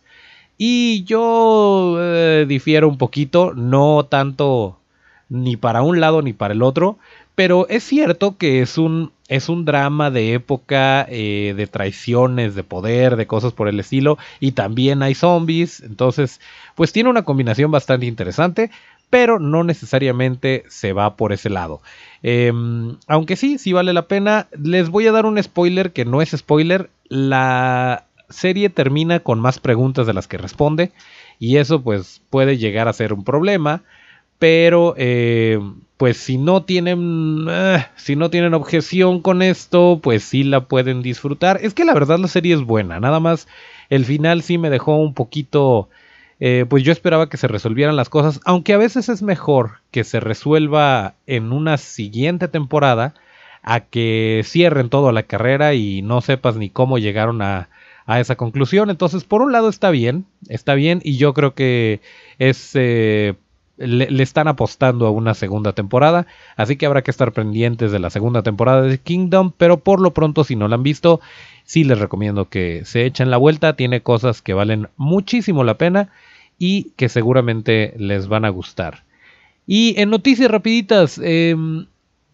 Y 0.57 1.03
yo 1.03 1.97
eh, 1.99 2.45
difiero 2.47 2.87
un 2.89 2.97
poquito, 2.97 3.53
no 3.53 4.05
tanto, 4.09 4.79
ni 5.29 5.55
para 5.55 5.83
un 5.83 5.99
lado 5.99 6.21
ni 6.21 6.33
para 6.33 6.53
el 6.53 6.63
otro, 6.63 6.97
pero 7.35 7.67
es 7.69 7.83
cierto 7.83 8.37
que 8.37 8.61
es 8.61 8.79
un, 8.79 9.11
es 9.27 9.49
un 9.49 9.65
drama 9.65 10.09
de 10.09 10.33
época, 10.33 11.05
eh, 11.07 11.53
de 11.55 11.67
traiciones, 11.67 12.55
de 12.55 12.63
poder, 12.63 13.15
de 13.15 13.27
cosas 13.27 13.53
por 13.53 13.67
el 13.67 13.79
estilo, 13.79 14.17
y 14.39 14.53
también 14.53 15.03
hay 15.03 15.13
zombies, 15.13 15.81
entonces 15.81 16.41
pues 16.73 16.91
tiene 16.91 17.11
una 17.11 17.21
combinación 17.21 17.69
bastante 17.69 18.07
interesante, 18.07 18.71
pero 19.09 19.39
no 19.39 19.63
necesariamente 19.63 20.63
se 20.69 20.93
va 20.93 21.15
por 21.15 21.33
ese 21.33 21.49
lado. 21.49 21.81
Em, 22.23 22.97
aunque 23.07 23.35
sí, 23.35 23.57
sí 23.57 23.73
vale 23.73 23.93
la 23.93 24.07
pena, 24.07 24.47
les 24.61 24.89
voy 24.89 25.07
a 25.07 25.11
dar 25.11 25.25
un 25.25 25.41
spoiler 25.41 25.93
que 25.93 26.05
no 26.05 26.21
es 26.21 26.31
spoiler, 26.31 26.89
la 27.07 28.05
serie 28.29 28.69
termina 28.69 29.19
con 29.21 29.39
más 29.39 29.59
preguntas 29.59 30.07
de 30.07 30.13
las 30.13 30.27
que 30.27 30.37
responde, 30.37 30.91
y 31.39 31.57
eso 31.57 31.81
pues 31.81 32.21
puede 32.29 32.57
llegar 32.57 32.87
a 32.87 32.93
ser 32.93 33.13
un 33.13 33.23
problema. 33.23 33.83
Pero, 34.39 34.93
eh, 34.97 35.59
pues 35.97 36.17
si 36.17 36.37
no 36.37 36.63
tienen, 36.63 37.47
eh, 37.49 37.85
si 37.95 38.15
no 38.15 38.29
tienen 38.29 38.53
objeción 38.53 39.21
con 39.21 39.41
esto, 39.41 39.99
pues 40.01 40.23
sí 40.23 40.43
la 40.43 40.65
pueden 40.65 41.01
disfrutar. 41.01 41.59
Es 41.63 41.73
que 41.73 41.85
la 41.85 41.93
verdad 41.93 42.19
la 42.19 42.27
serie 42.27 42.53
es 42.53 42.61
buena. 42.61 42.99
Nada 42.99 43.19
más 43.19 43.47
el 43.89 44.05
final 44.05 44.43
sí 44.43 44.57
me 44.59 44.69
dejó 44.69 44.97
un 44.97 45.13
poquito, 45.15 45.89
eh, 46.39 46.65
pues 46.69 46.83
yo 46.83 46.91
esperaba 46.91 47.29
que 47.29 47.37
se 47.37 47.47
resolvieran 47.47 47.95
las 47.95 48.09
cosas. 48.09 48.39
Aunque 48.45 48.73
a 48.73 48.77
veces 48.77 49.09
es 49.09 49.21
mejor 49.21 49.81
que 49.91 50.03
se 50.03 50.19
resuelva 50.19 51.15
en 51.25 51.51
una 51.51 51.77
siguiente 51.77 52.47
temporada 52.47 53.13
a 53.63 53.81
que 53.81 54.41
cierren 54.45 54.89
toda 54.89 55.11
la 55.11 55.23
carrera 55.23 55.73
y 55.73 56.01
no 56.01 56.21
sepas 56.21 56.55
ni 56.55 56.69
cómo 56.69 56.97
llegaron 56.97 57.41
a, 57.41 57.69
a 58.05 58.19
esa 58.19 58.35
conclusión. 58.35 58.89
Entonces, 58.89 59.23
por 59.23 59.41
un 59.41 59.51
lado 59.51 59.69
está 59.69 59.89
bien, 59.91 60.25
está 60.47 60.73
bien 60.73 61.01
y 61.03 61.17
yo 61.17 61.33
creo 61.33 61.53
que 61.53 62.01
es 62.39 62.71
le, 63.77 64.21
están 64.21 64.47
apostando 64.47 65.07
a 65.07 65.11
una 65.11 65.33
segunda 65.33 65.73
temporada, 65.73 66.27
así 66.55 66.75
que 66.75 66.85
habrá 66.85 67.03
que 67.03 67.11
estar 67.11 67.31
pendientes 67.31 67.91
de 67.91 67.99
la 67.99 68.09
segunda 68.09 68.43
temporada 68.43 68.81
de 68.81 68.97
Kingdom, 68.97 69.51
pero 69.57 69.77
por 69.77 70.01
lo 70.01 70.13
pronto 70.13 70.43
si 70.43 70.55
no 70.55 70.67
la 70.67 70.75
han 70.75 70.83
visto, 70.83 71.21
sí 71.63 71.83
les 71.83 71.99
recomiendo 71.99 72.49
que 72.49 72.83
se 72.85 73.05
echen 73.05 73.31
la 73.31 73.37
vuelta, 73.37 73.75
tiene 73.75 74.01
cosas 74.01 74.41
que 74.41 74.53
valen 74.53 74.89
muchísimo 74.97 75.63
la 75.63 75.77
pena 75.77 76.09
y 76.57 76.91
que 76.95 77.09
seguramente 77.09 77.93
les 77.97 78.27
van 78.27 78.45
a 78.45 78.49
gustar. 78.49 79.03
Y 79.67 79.99
en 79.99 80.09
noticias 80.09 80.49
rapiditas, 80.49 81.19
em, 81.21 81.87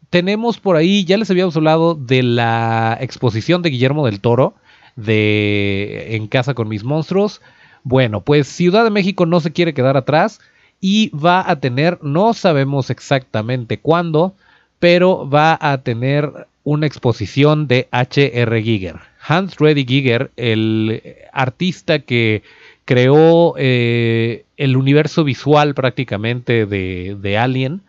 tenemos 0.10 0.60
por 0.60 0.76
ahí, 0.76 1.04
ya 1.04 1.18
les 1.18 1.32
habíamos 1.32 1.58
hablado 1.58 1.96
de 1.96 2.22
la 2.24 2.98
exposición 3.02 3.64
de 3.64 3.72
Guillermo 3.72 4.06
del 4.06 4.20
Toro 4.20 4.54
de 4.96 6.16
En 6.16 6.28
casa 6.28 6.54
con 6.54 6.68
mis 6.68 6.84
monstruos. 6.84 7.42
Bueno, 7.84 8.22
pues 8.22 8.48
Ciudad 8.48 8.84
de 8.84 8.92
México 8.92 9.26
no 9.26 9.40
se 9.40 9.52
quiere 9.52 9.74
quedar 9.74 9.98
atrás 9.98 10.40
y 10.86 11.12
va 11.12 11.50
a 11.50 11.62
tener, 11.62 11.98
no 12.04 12.34
sabemos 12.34 12.90
exactamente 12.90 13.80
cuándo, 13.80 14.36
pero 14.80 15.30
va 15.30 15.58
a 15.62 15.78
tener 15.78 16.30
una 16.66 16.88
exposición 16.88 17.70
de 17.70 17.88
H.R. 17.92 18.62
Giger. 18.62 18.98
Hans 19.26 19.56
Reddy 19.56 19.86
Giger, 19.86 20.32
el 20.36 21.02
artista 21.32 22.00
que 22.00 22.44
creó 22.84 23.54
eh, 23.58 24.44
el 24.58 24.76
universo 24.76 25.24
visual 25.24 25.74
prácticamente 25.74 26.66
de, 26.66 27.38
Alien, 27.38 27.80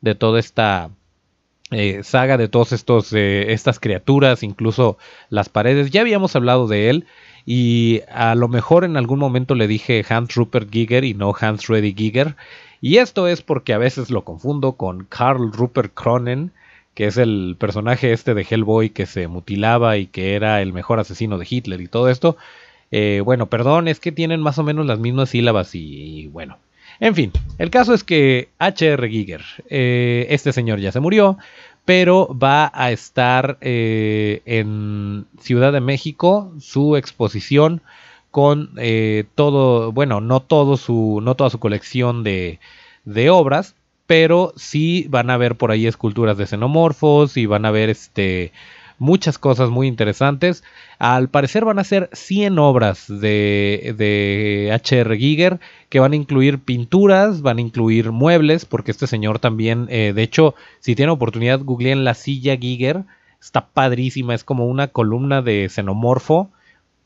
de 0.00 0.14
toda 0.14 0.38
esta 0.38 0.90
eh, 1.72 2.04
saga, 2.04 2.36
de 2.36 2.46
todas 2.46 2.72
eh, 3.14 3.46
estas 3.48 3.80
criaturas, 3.80 4.44
incluso 4.44 4.96
las 5.28 5.48
paredes. 5.48 5.90
Ya 5.90 6.02
habíamos 6.02 6.36
hablado 6.36 6.68
de 6.68 6.90
él 6.90 7.06
y 7.46 8.00
a 8.10 8.34
lo 8.34 8.48
mejor 8.48 8.84
en 8.84 8.96
algún 8.96 9.18
momento 9.18 9.54
le 9.54 9.66
dije 9.66 10.04
Hans 10.08 10.34
Rupert 10.34 10.70
Giger 10.70 11.04
y 11.04 11.14
no 11.14 11.34
Hans 11.38 11.66
Reddy 11.66 11.94
Giger. 11.94 12.36
Y 12.80 12.98
esto 12.98 13.28
es 13.28 13.42
porque 13.42 13.72
a 13.72 13.78
veces 13.78 14.10
lo 14.10 14.24
confundo 14.24 14.72
con 14.72 15.04
Karl 15.04 15.52
Rupert 15.52 15.92
Cronen, 15.94 16.52
que 16.94 17.06
es 17.06 17.16
el 17.16 17.56
personaje 17.58 18.12
este 18.12 18.34
de 18.34 18.46
Hellboy 18.48 18.90
que 18.90 19.06
se 19.06 19.26
mutilaba 19.28 19.96
y 19.96 20.06
que 20.06 20.34
era 20.34 20.62
el 20.62 20.72
mejor 20.72 21.00
asesino 21.00 21.38
de 21.38 21.46
Hitler 21.48 21.80
y 21.80 21.88
todo 21.88 22.08
esto. 22.08 22.36
Eh, 22.90 23.22
bueno, 23.24 23.46
perdón, 23.46 23.88
es 23.88 24.00
que 24.00 24.12
tienen 24.12 24.40
más 24.40 24.58
o 24.58 24.62
menos 24.62 24.86
las 24.86 24.98
mismas 24.98 25.30
sílabas 25.30 25.74
y, 25.74 26.28
bueno. 26.28 26.58
En 27.00 27.14
fin, 27.16 27.32
el 27.58 27.70
caso 27.70 27.92
es 27.92 28.04
que 28.04 28.50
H.R. 28.60 29.08
Giger, 29.08 29.42
eh, 29.68 30.26
este 30.30 30.52
señor 30.52 30.78
ya 30.78 30.92
se 30.92 31.00
murió, 31.00 31.36
pero 31.84 32.28
va 32.36 32.70
a 32.74 32.90
estar 32.90 33.58
eh, 33.60 34.42
en 34.46 35.26
Ciudad 35.40 35.72
de 35.72 35.80
México 35.80 36.52
su 36.58 36.96
exposición 36.96 37.82
con 38.30 38.70
eh, 38.78 39.24
todo, 39.34 39.92
bueno, 39.92 40.20
no 40.20 40.40
todo 40.40 40.76
su, 40.76 41.20
no 41.22 41.36
toda 41.36 41.50
su 41.50 41.60
colección 41.60 42.24
de, 42.24 42.58
de, 43.04 43.30
obras, 43.30 43.76
pero 44.06 44.52
sí 44.56 45.06
van 45.08 45.30
a 45.30 45.36
ver 45.36 45.56
por 45.56 45.70
ahí 45.70 45.86
esculturas 45.86 46.36
de 46.36 46.46
xenomorfos 46.46 47.36
y 47.36 47.46
van 47.46 47.64
a 47.64 47.70
ver 47.70 47.90
este 47.90 48.52
muchas 48.98 49.38
cosas 49.38 49.70
muy 49.70 49.86
interesantes. 49.86 50.64
Al 50.98 51.28
parecer 51.28 51.64
van 51.64 51.78
a 51.78 51.84
ser 51.84 52.10
100 52.12 52.58
obras 52.58 53.06
de, 53.08 53.94
de 53.96 54.70
H.R. 54.72 55.16
Giger 55.16 55.60
que 55.88 56.00
van 56.00 56.12
a 56.12 56.16
incluir 56.16 56.58
pinturas, 56.58 57.42
van 57.42 57.58
a 57.58 57.62
incluir 57.62 58.12
muebles, 58.12 58.64
porque 58.64 58.90
este 58.90 59.06
señor 59.06 59.38
también, 59.38 59.86
eh, 59.90 60.12
de 60.14 60.22
hecho, 60.22 60.54
si 60.80 60.94
tiene 60.94 61.12
oportunidad, 61.12 61.60
googleen 61.60 62.04
la 62.04 62.14
silla 62.14 62.56
Giger. 62.56 63.04
Está 63.40 63.66
padrísima, 63.66 64.34
es 64.34 64.42
como 64.42 64.66
una 64.66 64.88
columna 64.88 65.42
de 65.42 65.68
xenomorfo, 65.68 66.50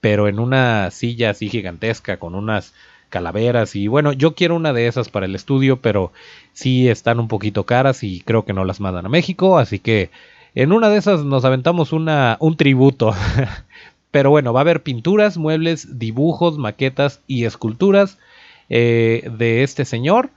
pero 0.01 0.29
en 0.29 0.39
una 0.39 0.91
silla 0.93 1.31
así 1.31 1.49
gigantesca 1.49 2.19
con 2.19 2.35
unas 2.35 2.75
calaveras 3.09 3.75
y 3.75 3.89
bueno, 3.89 4.13
yo 4.13 4.35
quiero 4.35 4.55
una 4.55 4.73
de 4.73 4.87
esas 4.87 5.09
para 5.09 5.27
el 5.27 5.35
estudio, 5.35 5.81
pero 5.81 6.13
sí 6.53 6.89
están 6.89 7.21
un 7.21 7.29
poquito 7.29 7.65
caras 7.65 8.05
y 8.05 8.21
creo 8.21 8.45
que 8.45 8.53
no 8.53 8.65
las 8.65 8.81
mandan 8.81 9.07
a 9.07 9.09
México, 9.09 9.59
así 9.59 9.79
que 9.79 10.11
en 10.59 10.73
una 10.73 10.91
de 10.91 10.99
esas 10.99 11.25
nos 11.25 11.45
aventamos 11.45 11.93
un 11.93 12.57
tributo. 12.57 13.15
Pero 14.11 14.31
bueno, 14.31 14.53
va 14.53 14.59
a 14.59 14.63
haber 14.63 14.83
pinturas, 14.83 15.37
muebles, 15.37 16.01
dibujos, 16.01 16.59
maquetas 16.59 17.21
y 17.29 17.45
esculturas 17.45 18.19
eh, 18.69 19.31
de 19.39 19.63
este 19.63 19.85
señor. 19.85 20.31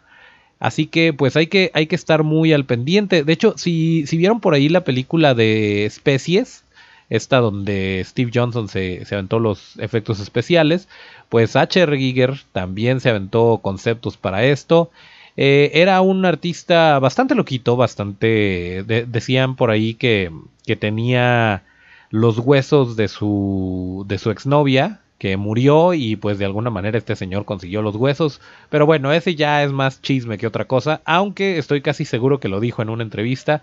Así 0.59 0.85
que 0.85 1.11
pues 1.11 1.35
hay 1.35 1.47
que, 1.47 1.71
hay 1.73 1.87
que 1.87 1.95
estar 1.95 2.21
muy 2.21 2.53
al 2.53 2.65
pendiente. 2.65 3.23
De 3.23 3.33
hecho, 3.33 3.55
si, 3.57 4.05
si 4.05 4.17
vieron 4.17 4.41
por 4.41 4.53
ahí 4.53 4.69
la 4.69 4.83
película 4.83 5.33
de 5.33 5.85
especies, 5.85 6.65
esta 7.09 7.39
donde 7.39 8.03
Steve 8.05 8.29
Johnson 8.31 8.67
se, 8.67 9.03
se, 9.05 9.15
aventó 9.15 9.39
los 9.39 9.79
efectos 9.79 10.19
especiales, 10.19 10.87
pues 11.29 11.55
H.R. 11.55 11.97
Giger 11.97 12.41
también 12.51 12.99
se 12.99 13.09
aventó 13.09 13.59
conceptos 13.63 14.17
para 14.17 14.45
esto. 14.45 14.91
Eh, 15.37 15.71
era 15.73 16.01
un 16.01 16.25
artista 16.25 16.99
bastante 16.99 17.35
loquito, 17.35 17.75
bastante... 17.75 18.83
decían 19.07 19.55
por 19.55 19.71
ahí 19.71 19.93
que, 19.93 20.31
que, 20.65 20.75
tenía 20.75 21.63
los 22.09 22.39
huesos 22.39 22.95
de 22.95 23.07
su, 23.07 24.05
de 24.07 24.17
su 24.17 24.31
exnovia, 24.31 24.99
que 25.17 25.37
murió 25.37 25.93
y 25.93 26.15
pues 26.15 26.39
de 26.39 26.45
alguna 26.45 26.71
manera 26.71 26.97
este 26.97 27.15
señor 27.15 27.45
consiguió 27.45 27.81
los 27.81 27.95
huesos. 27.95 28.41
Pero 28.69 28.85
bueno, 28.85 29.13
ese 29.13 29.35
ya 29.35 29.63
es 29.63 29.71
más 29.71 30.01
chisme 30.01 30.37
que 30.37 30.47
otra 30.47 30.65
cosa, 30.65 31.01
aunque 31.05 31.57
estoy 31.57 31.81
casi 31.81 32.05
seguro 32.05 32.39
que 32.39 32.49
lo 32.49 32.59
dijo 32.59 32.81
en 32.81 32.89
una 32.89 33.03
entrevista. 33.03 33.61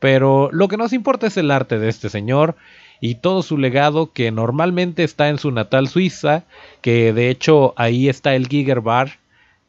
Pero 0.00 0.50
lo 0.52 0.68
que 0.68 0.76
nos 0.76 0.92
importa 0.92 1.26
es 1.26 1.36
el 1.36 1.50
arte 1.50 1.78
de 1.78 1.88
este 1.88 2.08
señor 2.08 2.56
y 3.00 3.16
todo 3.16 3.42
su 3.42 3.58
legado 3.58 4.12
que 4.12 4.30
normalmente 4.30 5.04
está 5.04 5.28
en 5.28 5.38
su 5.38 5.50
natal 5.50 5.88
Suiza, 5.88 6.44
que 6.80 7.12
de 7.12 7.30
hecho 7.30 7.74
ahí 7.76 8.08
está 8.08 8.34
el 8.34 8.48
Giger 8.48 8.80
Bar, 8.80 9.18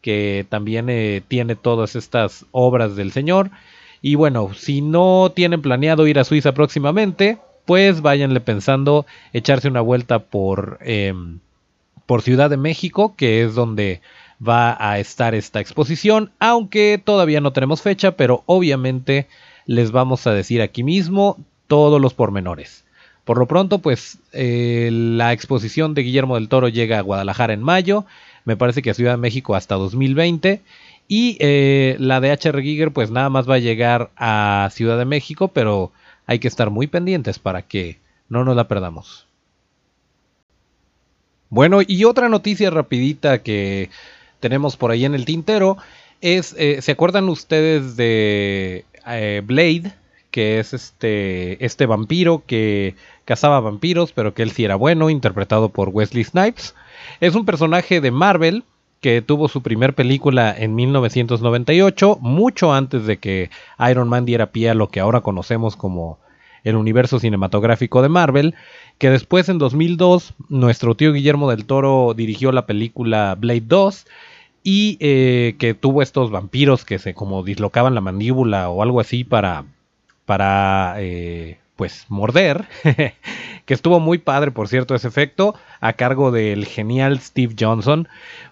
que 0.02 0.46
también 0.50 0.90
eh, 0.90 1.22
tiene 1.28 1.56
todas 1.56 1.96
estas 1.96 2.46
obras 2.52 2.96
del 2.96 3.12
señor. 3.12 3.52
Y 4.02 4.16
bueno, 4.16 4.54
si 4.54 4.82
no 4.82 5.32
tienen 5.36 5.62
planeado 5.62 6.08
ir 6.08 6.20
a 6.20 6.24
Suiza 6.24 6.54
próximamente, 6.54 7.38
pues 7.66 8.02
váyanle 8.02 8.40
pensando 8.40 9.06
echarse 9.34 9.68
una 9.68 9.82
vuelta 9.82 10.20
por, 10.20 10.80
em, 10.82 11.40
por 12.06 12.22
Ciudad 12.22 12.50
de 12.50 12.58
México, 12.58 13.16
que 13.16 13.44
es 13.44 13.56
donde 13.56 14.02
va 14.46 14.78
a 14.80 15.00
estar 15.00 15.36
esta 15.36 15.60
exposición, 15.60 16.32
aunque 16.40 17.02
todavía 17.04 17.42
no 17.42 17.52
tenemos 17.52 17.82
fecha, 17.82 18.12
pero 18.12 18.44
obviamente 18.46 19.28
les 19.66 19.92
vamos 19.92 20.26
a 20.26 20.34
decir 20.34 20.62
aquí 20.62 20.84
mismo 20.84 21.38
todos 21.68 22.02
los 22.02 22.14
pormenores. 22.14 22.86
Por 23.26 23.38
lo 23.38 23.46
pronto, 23.46 23.80
pues 23.80 24.18
eh, 24.34 24.90
la 24.92 25.34
exposición 25.34 25.94
de 25.94 26.02
Guillermo 26.02 26.36
del 26.36 26.50
Toro 26.50 26.70
llega 26.70 26.98
a 26.98 27.04
Guadalajara 27.04 27.54
en 27.54 27.62
mayo 27.62 28.06
me 28.46 28.58
parece 28.58 28.82
que 28.82 28.90
a 28.90 28.94
Ciudad 28.94 29.14
de 29.14 29.18
México 29.18 29.56
hasta 29.56 29.76
2020. 29.76 30.62
Y 31.08 31.38
eh, 31.40 31.96
la 32.00 32.22
de 32.22 32.32
HR 32.32 32.62
Giger 32.62 32.92
pues 32.92 33.10
nada 33.10 33.30
más 33.30 33.50
va 33.50 33.56
a 33.56 33.60
llegar 33.60 34.12
a 34.16 34.70
Ciudad 34.72 34.98
de 34.98 35.06
México, 35.06 35.48
pero 35.48 35.92
hay 36.28 36.38
que 36.40 36.48
estar 36.48 36.70
muy 36.70 36.88
pendientes 36.88 37.40
para 37.40 37.64
que 37.64 37.98
no 38.30 38.46
nos 38.46 38.56
la 38.56 38.68
perdamos. 38.68 39.26
Bueno, 41.50 41.80
y 41.86 42.04
otra 42.04 42.30
noticia 42.30 42.70
rapidita 42.70 43.42
que 43.42 43.90
tenemos 44.40 44.78
por 44.78 44.92
ahí 44.92 45.06
en 45.06 45.16
el 45.16 45.26
tintero 45.26 45.78
es, 46.22 46.56
eh, 46.58 46.82
¿se 46.82 46.92
acuerdan 46.92 47.28
ustedes 47.30 47.96
de 47.96 48.86
eh, 49.08 49.42
Blade? 49.44 49.94
Que 50.30 50.60
es 50.60 50.74
este, 50.76 51.64
este 51.66 51.88
vampiro 51.88 52.44
que 52.46 52.94
cazaba 53.26 53.60
vampiros, 53.60 54.12
pero 54.12 54.36
que 54.36 54.44
él 54.44 54.52
sí 54.52 54.64
era 54.64 54.76
bueno, 54.76 55.10
interpretado 55.10 55.70
por 55.70 55.90
Wesley 55.90 56.24
Snipes. 56.24 56.76
Es 57.20 57.36
un 57.36 57.46
personaje 57.46 58.02
de 58.02 58.12
Marvel 58.12 58.64
que 59.02 59.22
tuvo 59.22 59.48
su 59.48 59.62
primer 59.62 59.96
película 59.96 60.54
en 60.58 60.76
1998, 60.76 62.18
mucho 62.22 62.74
antes 62.74 63.06
de 63.06 63.18
que 63.18 63.50
Iron 63.90 64.10
Man 64.10 64.26
diera 64.26 64.52
pie 64.52 64.70
a 64.70 64.74
lo 64.74 64.90
que 64.90 65.00
ahora 65.00 65.22
conocemos 65.22 65.76
como 65.76 66.20
el 66.64 66.76
universo 66.76 67.20
cinematográfico 67.20 68.02
de 68.02 68.10
Marvel, 68.10 68.56
que 68.98 69.10
después 69.10 69.48
en 69.48 69.58
2002 69.58 70.34
nuestro 70.50 70.96
tío 70.96 71.14
Guillermo 71.14 71.50
del 71.50 71.66
Toro 71.66 72.14
dirigió 72.14 72.52
la 72.52 72.66
película 72.66 73.36
Blade 73.40 73.64
2 73.66 74.06
y 74.64 74.98
eh, 75.00 75.56
que 75.58 75.74
tuvo 75.74 76.02
estos 76.02 76.32
vampiros 76.32 76.84
que 76.84 77.00
se 77.00 77.14
como 77.14 77.44
dislocaban 77.44 77.96
la 77.96 78.02
mandíbula 78.02 78.70
o 78.70 78.84
algo 78.84 79.00
así 79.00 79.24
para 79.24 79.64
para 80.26 80.96
eh, 80.98 81.58
pues 81.76 82.06
morder, 82.10 82.68
que 83.70 83.76
estuvo 83.76 84.00
muy 84.00 84.18
padre 84.18 84.50
por 84.50 84.68
cierto 84.68 84.96
ese 84.96 85.08
efecto, 85.08 85.54
a 85.80 85.94
cargo 85.94 86.32
del 86.32 86.66
genial 86.66 87.20
Steve 87.20 87.54
Johnson. 87.58 88.08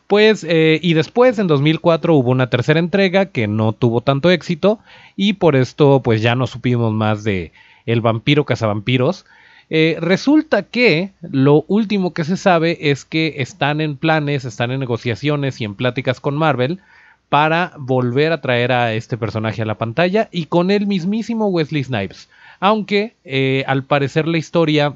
Pues, 0.06 0.45
eh, 0.47 0.80
y 0.80 0.93
después 0.93 1.39
en 1.39 1.47
2004 1.47 2.13
hubo 2.13 2.30
una 2.30 2.51
tercera 2.51 2.80
entrega 2.80 3.25
que 3.25 3.47
no 3.47 3.73
tuvo 3.73 4.01
tanto 4.01 4.30
éxito 4.30 4.77
y 5.15 5.34
por 5.34 5.56
esto 5.56 6.03
pues 6.03 6.21
ya 6.21 6.36
no 6.36 6.45
supimos 6.45 6.93
más 6.93 7.23
de 7.23 7.51
El 7.88 8.01
vampiro 8.01 8.45
cazavampiros. 8.45 9.25
Eh, 9.71 9.97
resulta 9.99 10.62
que 10.62 11.13
lo 11.23 11.65
último 11.67 12.13
que 12.13 12.23
se 12.23 12.38
sabe 12.38 12.77
es 12.91 13.03
que 13.03 13.38
están 13.38 13.82
en 13.82 13.97
planes, 13.97 14.45
están 14.45 14.69
en 14.69 14.80
negociaciones 14.80 15.60
y 15.60 15.63
en 15.65 15.73
pláticas 15.73 16.19
con 16.19 16.38
Marvel 16.38 16.80
para 17.27 17.73
volver 17.80 18.34
a 18.34 18.41
traer 18.41 18.71
a 18.71 18.93
este 18.93 19.17
personaje 19.17 19.63
a 19.63 19.65
la 19.65 19.80
pantalla 19.80 20.30
y 20.32 20.45
con 20.45 20.69
el 20.69 20.86
mismísimo 20.86 21.47
Wesley 21.47 21.84
Snipes. 21.84 22.30
Aunque 22.60 23.15
eh, 23.25 23.63
al 23.65 23.84
parecer 23.84 24.27
la 24.27 24.38
historia 24.38 24.93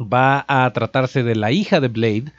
va 0.00 0.44
a 0.48 0.70
tratarse 0.72 1.22
de 1.22 1.36
la 1.36 1.52
hija 1.52 1.80
de 1.80 1.88
Blade, 1.88 2.32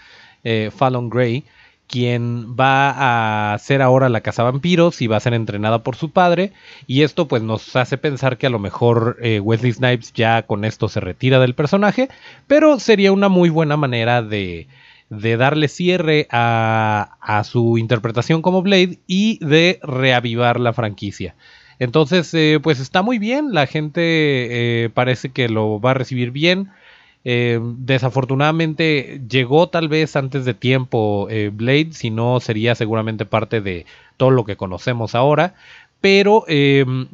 eh, 0.43 0.71
Fallon 0.75 1.09
Gray, 1.09 1.43
quien 1.87 2.55
va 2.55 3.53
a 3.53 3.59
ser 3.59 3.81
ahora 3.81 4.09
la 4.09 4.21
cazavampiros 4.21 5.01
y 5.01 5.07
va 5.07 5.17
a 5.17 5.21
ser 5.21 5.33
entrenada 5.33 5.83
por 5.83 5.95
su 5.95 6.09
padre. 6.09 6.53
Y 6.87 7.03
esto 7.03 7.27
pues 7.27 7.43
nos 7.43 7.75
hace 7.75 7.97
pensar 7.97 8.37
que 8.37 8.47
a 8.47 8.49
lo 8.49 8.59
mejor 8.59 9.17
eh, 9.21 9.39
Wesley 9.39 9.73
Snipes 9.73 10.13
ya 10.13 10.43
con 10.43 10.63
esto 10.65 10.87
se 10.87 11.01
retira 11.01 11.39
del 11.39 11.53
personaje, 11.53 12.09
pero 12.47 12.79
sería 12.79 13.11
una 13.11 13.29
muy 13.29 13.49
buena 13.49 13.75
manera 13.77 14.21
de, 14.21 14.67
de 15.09 15.37
darle 15.37 15.67
cierre 15.67 16.27
a, 16.31 17.17
a, 17.19 17.43
su 17.43 17.77
interpretación 17.77 18.41
como 18.41 18.61
Blade 18.61 18.99
y 19.05 19.43
de 19.45 19.79
reavivar 19.83 20.59
la 20.59 20.73
franquicia. 20.73 21.35
Entonces, 21.77 22.33
eh, 22.35 22.59
pues 22.61 22.79
está 22.79 23.01
muy 23.01 23.17
bien, 23.19 23.53
la 23.53 23.65
gente 23.65 24.91
parece 24.93 25.29
que 25.29 25.49
lo 25.49 25.81
va 25.81 25.91
a 25.91 25.95
recibir 25.95 26.29
bien. 26.29 26.69
Eh, 27.23 27.59
desafortunadamente 27.61 29.21
llegó 29.29 29.69
tal 29.69 29.87
vez 29.87 30.15
antes 30.15 30.45
de 30.45 30.53
tiempo 30.53 31.27
Blade, 31.53 31.89
si 31.91 32.09
no 32.09 32.39
sería 32.39 32.75
seguramente 32.75 33.25
parte 33.25 33.61
de 33.61 33.85
todo 34.17 34.31
lo 34.31 34.45
que 34.45 34.57
conocemos 34.57 35.15
ahora. 35.15 35.55
Pero 36.01 36.45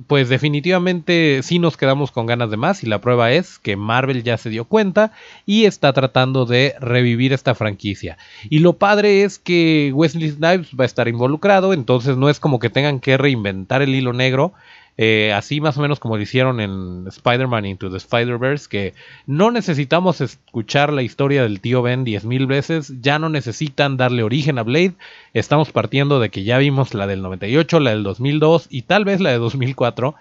pues 0.07 0.29
definitivamente 0.29 1.41
sí 1.43 1.59
nos 1.59 1.75
quedamos 1.75 2.11
con 2.11 2.25
ganas 2.25 2.49
de 2.49 2.55
más 2.55 2.85
y 2.85 2.87
la 2.87 3.01
prueba 3.01 3.33
es 3.33 3.59
que 3.59 3.75
Marvel 3.75 4.23
ya 4.23 4.37
se 4.37 4.49
dio 4.49 4.63
cuenta 4.63 5.11
y 5.45 5.65
está 5.65 5.91
tratando 5.91 6.45
de 6.45 6.73
revivir 6.79 7.33
esta 7.33 7.53
franquicia. 7.53 8.17
Y 8.49 8.59
lo 8.59 8.77
padre 8.77 9.23
es 9.23 9.39
que 9.39 9.91
Wesley 9.93 10.29
Snipes 10.29 10.69
va 10.79 10.83
a 10.83 10.85
estar 10.85 11.09
involucrado, 11.09 11.73
entonces 11.73 12.15
no 12.15 12.29
es 12.29 12.39
como 12.39 12.59
que 12.59 12.69
tengan 12.69 13.01
que 13.01 13.17
reinventar 13.17 13.81
el 13.81 13.93
hilo 13.93 14.13
negro. 14.13 14.53
Eh, 14.99 15.31
así 15.31 15.61
más 15.61 15.77
o 15.77 15.81
menos 15.81 15.99
como 15.99 16.17
lo 16.17 16.23
hicieron 16.23 16.59
en 16.59 17.05
Spider-Man 17.07 17.67
Into 17.67 17.91
the 17.91 17.97
Spider-Verse, 17.97 18.67
que 18.67 18.93
no 19.27 19.51
necesitamos 19.51 20.21
escuchar 20.21 20.91
la 20.91 21.03
historia 21.03 21.43
del 21.43 21.61
tío 21.61 21.83
Ben 21.83 22.03
10.000 22.03 22.47
veces, 22.47 22.93
ya 22.99 23.19
no 23.19 23.29
necesitan 23.29 23.95
darle 23.95 24.23
origen 24.23 24.57
a 24.57 24.63
Blade, 24.63 24.95
estamos 25.35 25.71
partiendo 25.71 26.19
de 26.19 26.29
que 26.29 26.43
ya 26.43 26.57
vimos 26.57 26.95
la 26.95 27.05
del 27.05 27.21
98, 27.21 27.79
la 27.79 27.91
del 27.91 28.01
2002 28.01 28.67
y 28.71 28.81
tal 28.83 29.05
vez 29.05 29.21
la 29.21 29.29
de 29.29 29.37
2004, 29.37 30.15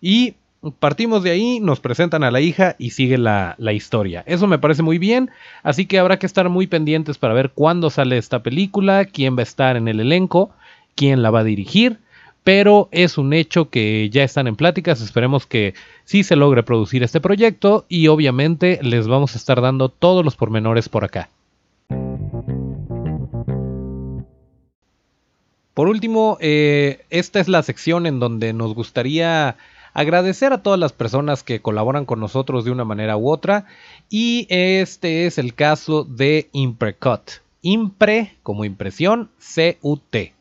y 0.00 0.34
partimos 0.78 1.24
de 1.24 1.32
ahí, 1.32 1.58
nos 1.58 1.80
presentan 1.80 2.22
a 2.22 2.30
la 2.30 2.40
hija 2.40 2.76
y 2.78 2.90
sigue 2.90 3.18
la, 3.18 3.56
la, 3.58 3.72
historia. 3.72 4.22
Eso 4.26 4.46
me 4.46 4.58
parece 4.58 4.82
muy 4.82 4.98
bien, 4.98 5.30
así 5.64 5.86
que 5.86 5.98
habrá 5.98 6.20
que 6.20 6.26
estar 6.26 6.48
muy 6.48 6.68
pendientes 6.68 7.18
para 7.18 7.34
ver 7.34 7.50
cuándo 7.50 7.90
sale 7.90 8.16
esta 8.16 8.44
película, 8.44 9.06
quién 9.06 9.36
va 9.36 9.40
a 9.40 9.42
estar 9.42 9.76
en 9.76 9.88
el 9.88 9.98
elenco, 9.98 10.50
quién 10.94 11.22
la 11.22 11.30
va 11.30 11.40
a 11.40 11.44
dirigir 11.44 11.98
pero 12.44 12.88
es 12.90 13.18
un 13.18 13.32
hecho 13.32 13.70
que 13.70 14.08
ya 14.10 14.24
están 14.24 14.46
en 14.46 14.56
pláticas, 14.56 15.00
esperemos 15.00 15.46
que 15.46 15.74
sí 16.04 16.22
se 16.24 16.36
logre 16.36 16.62
producir 16.62 17.02
este 17.02 17.20
proyecto 17.20 17.84
y 17.88 18.08
obviamente 18.08 18.78
les 18.82 19.06
vamos 19.06 19.34
a 19.34 19.38
estar 19.38 19.60
dando 19.60 19.88
todos 19.88 20.24
los 20.24 20.36
pormenores 20.36 20.88
por 20.88 21.04
acá. 21.04 21.28
Por 25.74 25.88
último, 25.88 26.36
eh, 26.40 27.04
esta 27.10 27.40
es 27.40 27.48
la 27.48 27.62
sección 27.62 28.06
en 28.06 28.20
donde 28.20 28.52
nos 28.52 28.74
gustaría 28.74 29.56
agradecer 29.94 30.52
a 30.52 30.62
todas 30.62 30.78
las 30.78 30.92
personas 30.92 31.42
que 31.42 31.60
colaboran 31.60 32.04
con 32.04 32.20
nosotros 32.20 32.64
de 32.64 32.70
una 32.70 32.84
manera 32.84 33.16
u 33.16 33.30
otra 33.30 33.66
y 34.08 34.46
este 34.50 35.26
es 35.26 35.38
el 35.38 35.54
caso 35.54 36.04
de 36.04 36.48
Imprecut. 36.52 37.40
Impre 37.62 38.36
como 38.42 38.64
impresión, 38.64 39.30
C-U-T. 39.38 40.34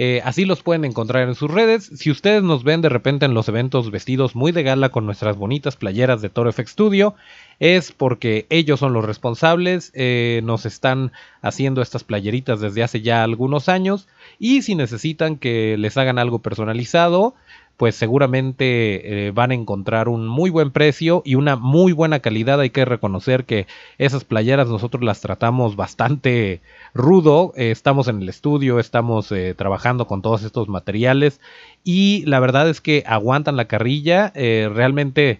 Eh, 0.00 0.22
así 0.24 0.44
los 0.44 0.62
pueden 0.62 0.84
encontrar 0.84 1.26
en 1.26 1.34
sus 1.34 1.50
redes. 1.50 1.90
Si 1.96 2.08
ustedes 2.08 2.44
nos 2.44 2.62
ven 2.62 2.82
de 2.82 2.88
repente 2.88 3.26
en 3.26 3.34
los 3.34 3.48
eventos 3.48 3.90
vestidos 3.90 4.36
muy 4.36 4.52
de 4.52 4.62
gala 4.62 4.90
con 4.90 5.04
nuestras 5.06 5.36
bonitas 5.36 5.74
playeras 5.74 6.22
de 6.22 6.28
Toro 6.30 6.52
FX 6.52 6.70
Studio, 6.70 7.16
es 7.58 7.90
porque 7.90 8.46
ellos 8.48 8.78
son 8.78 8.92
los 8.92 9.04
responsables, 9.04 9.90
eh, 9.94 10.40
nos 10.44 10.66
están 10.66 11.10
haciendo 11.42 11.82
estas 11.82 12.04
playeritas 12.04 12.60
desde 12.60 12.84
hace 12.84 13.00
ya 13.00 13.24
algunos 13.24 13.68
años 13.68 14.06
y 14.38 14.62
si 14.62 14.76
necesitan 14.76 15.36
que 15.36 15.76
les 15.76 15.96
hagan 15.96 16.20
algo 16.20 16.38
personalizado, 16.38 17.34
pues 17.78 17.94
seguramente 17.94 19.28
eh, 19.28 19.30
van 19.30 19.52
a 19.52 19.54
encontrar 19.54 20.08
un 20.08 20.26
muy 20.26 20.50
buen 20.50 20.72
precio 20.72 21.22
y 21.24 21.36
una 21.36 21.54
muy 21.54 21.92
buena 21.92 22.18
calidad. 22.18 22.60
Hay 22.60 22.70
que 22.70 22.84
reconocer 22.84 23.44
que 23.44 23.68
esas 23.98 24.24
playeras 24.24 24.66
nosotros 24.66 25.04
las 25.04 25.20
tratamos 25.20 25.76
bastante 25.76 26.60
rudo. 26.92 27.52
Eh, 27.56 27.70
estamos 27.70 28.08
en 28.08 28.20
el 28.20 28.28
estudio, 28.28 28.80
estamos 28.80 29.30
eh, 29.30 29.54
trabajando 29.56 30.08
con 30.08 30.22
todos 30.22 30.42
estos 30.42 30.68
materiales 30.68 31.40
y 31.84 32.24
la 32.26 32.40
verdad 32.40 32.68
es 32.68 32.80
que 32.80 33.04
aguantan 33.06 33.56
la 33.56 33.66
carrilla. 33.66 34.32
realmente 34.34 35.38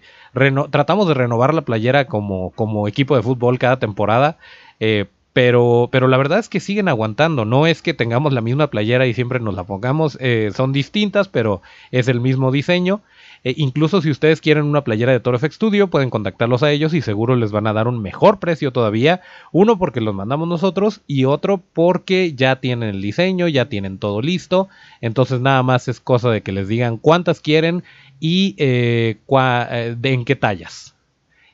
tratamos 0.71 1.09
de 1.09 1.15
renovar 1.15 1.53
la 1.53 1.63
playera 1.63 2.05
como, 2.07 2.51
como 2.51 2.87
equipo 2.87 3.17
de 3.17 3.21
fútbol 3.21 3.59
cada 3.59 3.79
temporada. 3.79 4.37
Pero, 5.33 5.89
pero 5.91 6.07
la 6.07 6.17
verdad 6.17 6.39
es 6.39 6.49
que 6.49 6.59
siguen 6.59 6.87
aguantando. 6.87 7.45
No 7.45 7.67
es 7.67 7.81
que 7.81 7.93
tengamos 7.93 8.33
la 8.33 8.41
misma 8.41 8.67
playera 8.67 9.05
y 9.05 9.13
siempre 9.13 9.39
nos 9.39 9.55
la 9.55 9.63
pongamos. 9.63 10.17
Eh, 10.19 10.51
son 10.55 10.73
distintas, 10.73 11.27
pero 11.27 11.61
es 11.91 12.07
el 12.07 12.19
mismo 12.19 12.51
diseño. 12.51 13.01
Eh, 13.43 13.53
incluso 13.57 14.01
si 14.01 14.09
ustedes 14.09 14.41
quieren 14.41 14.65
una 14.65 14.83
playera 14.83 15.11
de 15.11 15.19
Toro 15.19 15.37
Studio, 15.39 15.87
pueden 15.87 16.09
contactarlos 16.09 16.63
a 16.63 16.71
ellos 16.71 16.93
y 16.93 17.01
seguro 17.01 17.35
les 17.35 17.51
van 17.51 17.67
a 17.67 17.73
dar 17.73 17.87
un 17.87 18.01
mejor 18.01 18.39
precio 18.39 18.73
todavía. 18.73 19.21
Uno 19.51 19.77
porque 19.77 20.01
los 20.01 20.15
mandamos 20.15 20.47
nosotros 20.47 21.01
y 21.05 21.25
otro 21.25 21.61
porque 21.73 22.33
ya 22.33 22.57
tienen 22.57 22.89
el 22.89 23.01
diseño, 23.01 23.47
ya 23.47 23.69
tienen 23.69 23.99
todo 23.99 24.21
listo. 24.21 24.67
Entonces 24.99 25.41
nada 25.41 25.61
más 25.61 25.87
es 25.87 25.99
cosa 25.99 26.31
de 26.31 26.41
que 26.41 26.51
les 26.51 26.67
digan 26.67 26.97
cuántas 26.97 27.39
quieren 27.39 27.83
y 28.19 28.55
eh, 28.57 29.17
en 29.29 30.25
qué 30.25 30.35
tallas. 30.35 30.95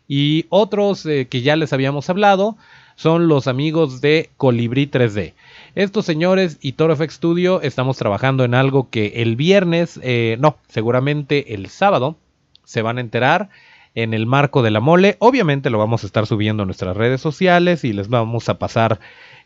Y 0.07 0.45
otros 0.49 1.03
que 1.03 1.41
ya 1.41 1.55
les 1.55 1.73
habíamos 1.73 2.09
hablado 2.09 2.57
son 2.95 3.27
los 3.27 3.47
amigos 3.47 4.01
de 4.01 4.29
Colibrí 4.37 4.87
3D. 4.87 5.33
Estos 5.75 6.05
señores 6.05 6.57
y 6.61 6.73
Toro 6.73 6.95
FX 6.95 7.15
Studio 7.15 7.61
estamos 7.61 7.97
trabajando 7.97 8.43
en 8.43 8.53
algo 8.53 8.89
que 8.89 9.13
el 9.17 9.35
viernes, 9.35 9.99
eh, 10.03 10.37
no, 10.39 10.57
seguramente 10.67 11.53
el 11.53 11.67
sábado, 11.67 12.17
se 12.63 12.81
van 12.81 12.97
a 12.97 13.01
enterar 13.01 13.49
en 13.93 14.13
el 14.13 14.25
marco 14.25 14.61
de 14.61 14.71
la 14.71 14.79
mole. 14.79 15.17
Obviamente 15.19 15.69
lo 15.69 15.77
vamos 15.77 16.03
a 16.03 16.07
estar 16.07 16.25
subiendo 16.25 16.63
a 16.63 16.65
nuestras 16.65 16.95
redes 16.95 17.21
sociales 17.21 17.83
y 17.83 17.93
les 17.93 18.09
vamos 18.09 18.49
a 18.49 18.57
pasar 18.57 18.99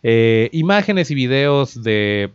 eh, 0.04 0.50
imágenes 0.54 1.12
y 1.12 1.16
videos 1.16 1.84
de, 1.84 2.32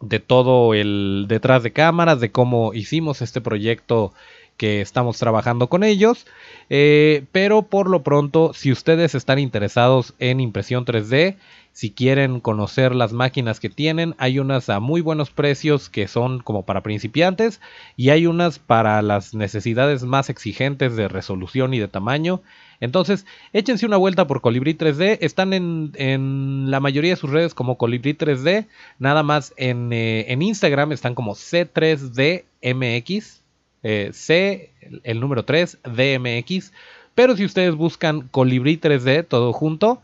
de 0.00 0.20
todo 0.20 0.74
el 0.74 1.26
detrás 1.28 1.62
de 1.62 1.72
cámaras, 1.72 2.20
de 2.20 2.30
cómo 2.30 2.72
hicimos 2.74 3.22
este 3.22 3.40
proyecto 3.40 4.12
que 4.58 4.82
estamos 4.82 5.16
trabajando 5.16 5.68
con 5.68 5.84
ellos. 5.84 6.26
Eh, 6.68 7.24
pero 7.32 7.62
por 7.62 7.88
lo 7.88 8.02
pronto, 8.02 8.52
si 8.52 8.70
ustedes 8.70 9.14
están 9.14 9.38
interesados 9.38 10.12
en 10.18 10.40
impresión 10.40 10.84
3D, 10.84 11.36
si 11.72 11.92
quieren 11.92 12.40
conocer 12.40 12.94
las 12.94 13.12
máquinas 13.12 13.60
que 13.60 13.70
tienen, 13.70 14.16
hay 14.18 14.40
unas 14.40 14.68
a 14.68 14.80
muy 14.80 15.00
buenos 15.00 15.30
precios 15.30 15.88
que 15.88 16.08
son 16.08 16.40
como 16.40 16.66
para 16.66 16.82
principiantes 16.82 17.60
y 17.96 18.10
hay 18.10 18.26
unas 18.26 18.58
para 18.58 19.00
las 19.00 19.32
necesidades 19.32 20.02
más 20.02 20.28
exigentes 20.28 20.96
de 20.96 21.06
resolución 21.06 21.72
y 21.72 21.78
de 21.78 21.86
tamaño. 21.86 22.42
Entonces, 22.80 23.26
échense 23.52 23.86
una 23.86 23.96
vuelta 23.96 24.26
por 24.26 24.40
Colibri 24.40 24.74
3D. 24.74 25.18
Están 25.20 25.52
en, 25.52 26.68
la 26.68 26.80
mayoría 26.80 27.12
de 27.12 27.16
sus 27.16 27.30
redes 27.30 27.54
como 27.54 27.78
Colibri 27.78 28.14
3D. 28.14 28.66
Nada 28.98 29.22
más 29.22 29.54
en, 29.56 29.92
eh, 29.92 30.32
en 30.32 30.42
Instagram 30.42 30.90
están 30.90 31.14
como 31.14 31.36
C3DMX. 31.36 33.38
Eh, 33.82 34.10
C, 34.12 34.72
el 35.04 35.20
número 35.20 35.44
3, 35.44 35.78
DMX. 35.84 36.72
Pero 37.14 37.36
si 37.36 37.44
ustedes 37.44 37.74
buscan 37.74 38.28
Colibrí 38.28 38.76
3D, 38.78 39.26
todo 39.26 39.52
junto, 39.52 40.00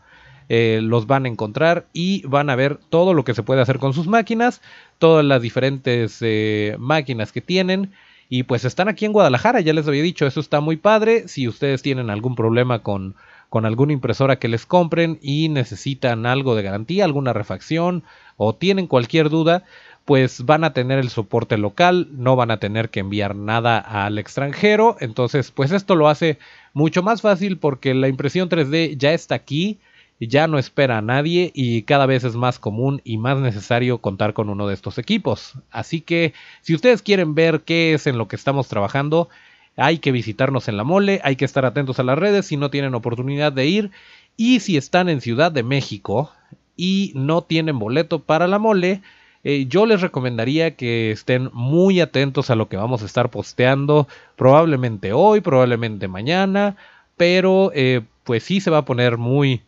eh, 0.49 0.79
los 0.83 1.07
van 1.07 1.25
a 1.25 1.29
encontrar 1.29 1.85
y 1.93 2.25
van 2.27 2.49
a 2.49 2.55
ver 2.55 2.77
todo 2.89 3.13
lo 3.13 3.23
que 3.23 3.33
se 3.33 3.43
puede 3.43 3.61
hacer 3.61 3.79
con 3.79 3.93
sus 3.93 4.07
máquinas, 4.07 4.61
todas 4.99 5.25
las 5.25 5.41
diferentes 5.41 6.17
eh, 6.21 6.75
máquinas 6.77 7.31
que 7.31 7.41
tienen. 7.41 7.91
Y 8.27 8.43
pues 8.43 8.65
están 8.65 8.87
aquí 8.87 9.05
en 9.05 9.13
Guadalajara, 9.13 9.61
ya 9.61 9.73
les 9.73 9.87
había 9.87 10.01
dicho, 10.01 10.25
eso 10.25 10.39
está 10.39 10.59
muy 10.59 10.77
padre. 10.77 11.27
Si 11.27 11.47
ustedes 11.47 11.81
tienen 11.81 12.09
algún 12.09 12.35
problema 12.35 12.79
con, 12.79 13.15
con 13.49 13.65
alguna 13.65 13.93
impresora 13.93 14.37
que 14.37 14.47
les 14.47 14.65
compren 14.65 15.19
y 15.21 15.49
necesitan 15.49 16.25
algo 16.25 16.55
de 16.55 16.63
garantía, 16.63 17.05
alguna 17.05 17.33
refacción 17.33 18.03
o 18.37 18.55
tienen 18.55 18.87
cualquier 18.87 19.29
duda, 19.29 19.63
pues 20.05 20.45
van 20.45 20.63
a 20.63 20.73
tener 20.73 20.99
el 20.99 21.09
soporte 21.09 21.57
local, 21.57 22.07
no 22.11 22.35
van 22.35 22.51
a 22.51 22.59
tener 22.59 22.89
que 22.89 22.99
enviar 22.99 23.35
nada 23.35 23.79
al 23.79 24.19
extranjero. 24.19 24.97
Entonces, 24.99 25.51
pues 25.51 25.71
esto 25.71 25.95
lo 25.95 26.07
hace 26.07 26.37
mucho 26.73 27.01
más 27.01 27.21
fácil 27.21 27.57
porque 27.57 27.93
la 27.95 28.07
impresión 28.07 28.47
3D 28.47 28.97
ya 28.97 29.13
está 29.13 29.33
aquí, 29.33 29.79
ya 30.19 30.47
no 30.47 30.59
espera 30.59 30.99
a 30.99 31.01
nadie 31.01 31.51
y 31.55 31.81
cada 31.83 32.05
vez 32.05 32.23
es 32.23 32.35
más 32.35 32.59
común 32.59 33.01
y 33.03 33.17
más 33.17 33.39
necesario 33.39 33.97
contar 33.97 34.33
con 34.33 34.49
uno 34.49 34.67
de 34.67 34.75
estos 34.75 34.99
equipos. 34.99 35.55
Así 35.71 36.01
que 36.01 36.33
si 36.61 36.75
ustedes 36.75 37.01
quieren 37.01 37.33
ver 37.33 37.61
qué 37.61 37.95
es 37.95 38.05
en 38.05 38.19
lo 38.19 38.27
que 38.27 38.35
estamos 38.35 38.67
trabajando, 38.67 39.27
hay 39.75 39.97
que 39.97 40.11
visitarnos 40.11 40.67
en 40.67 40.77
la 40.77 40.83
mole, 40.83 41.19
hay 41.23 41.35
que 41.35 41.45
estar 41.45 41.65
atentos 41.65 41.99
a 41.99 42.03
las 42.03 42.17
redes 42.17 42.45
si 42.45 42.57
no 42.57 42.69
tienen 42.69 42.93
oportunidad 42.93 43.51
de 43.51 43.65
ir 43.65 43.91
y 44.37 44.59
si 44.59 44.77
están 44.77 45.09
en 45.09 45.19
Ciudad 45.19 45.51
de 45.51 45.63
México 45.63 46.31
y 46.77 47.11
no 47.15 47.41
tienen 47.41 47.79
boleto 47.79 48.19
para 48.19 48.47
la 48.47 48.59
mole, 48.59 49.01
eh, 49.47 49.67
yo 49.67 49.85
les 49.85 50.01
recomendaría 50.01 50.75
que 50.75 51.11
estén 51.11 51.51
muy 51.53 52.01
atentos 52.01 52.49
a 52.49 52.55
lo 52.55 52.67
que 52.67 52.77
vamos 52.77 53.03
a 53.03 53.05
estar 53.05 53.29
posteando, 53.29 54.07
probablemente 54.35 55.13
hoy, 55.13 55.39
probablemente 55.39 56.07
mañana, 56.07 56.77
pero 57.15 57.71
eh, 57.75 58.01
pues 58.23 58.43
sí 58.43 58.59
se 58.59 58.71
va 58.71 58.79
a 58.79 58.85
poner 58.85 59.17
muy 59.17 59.61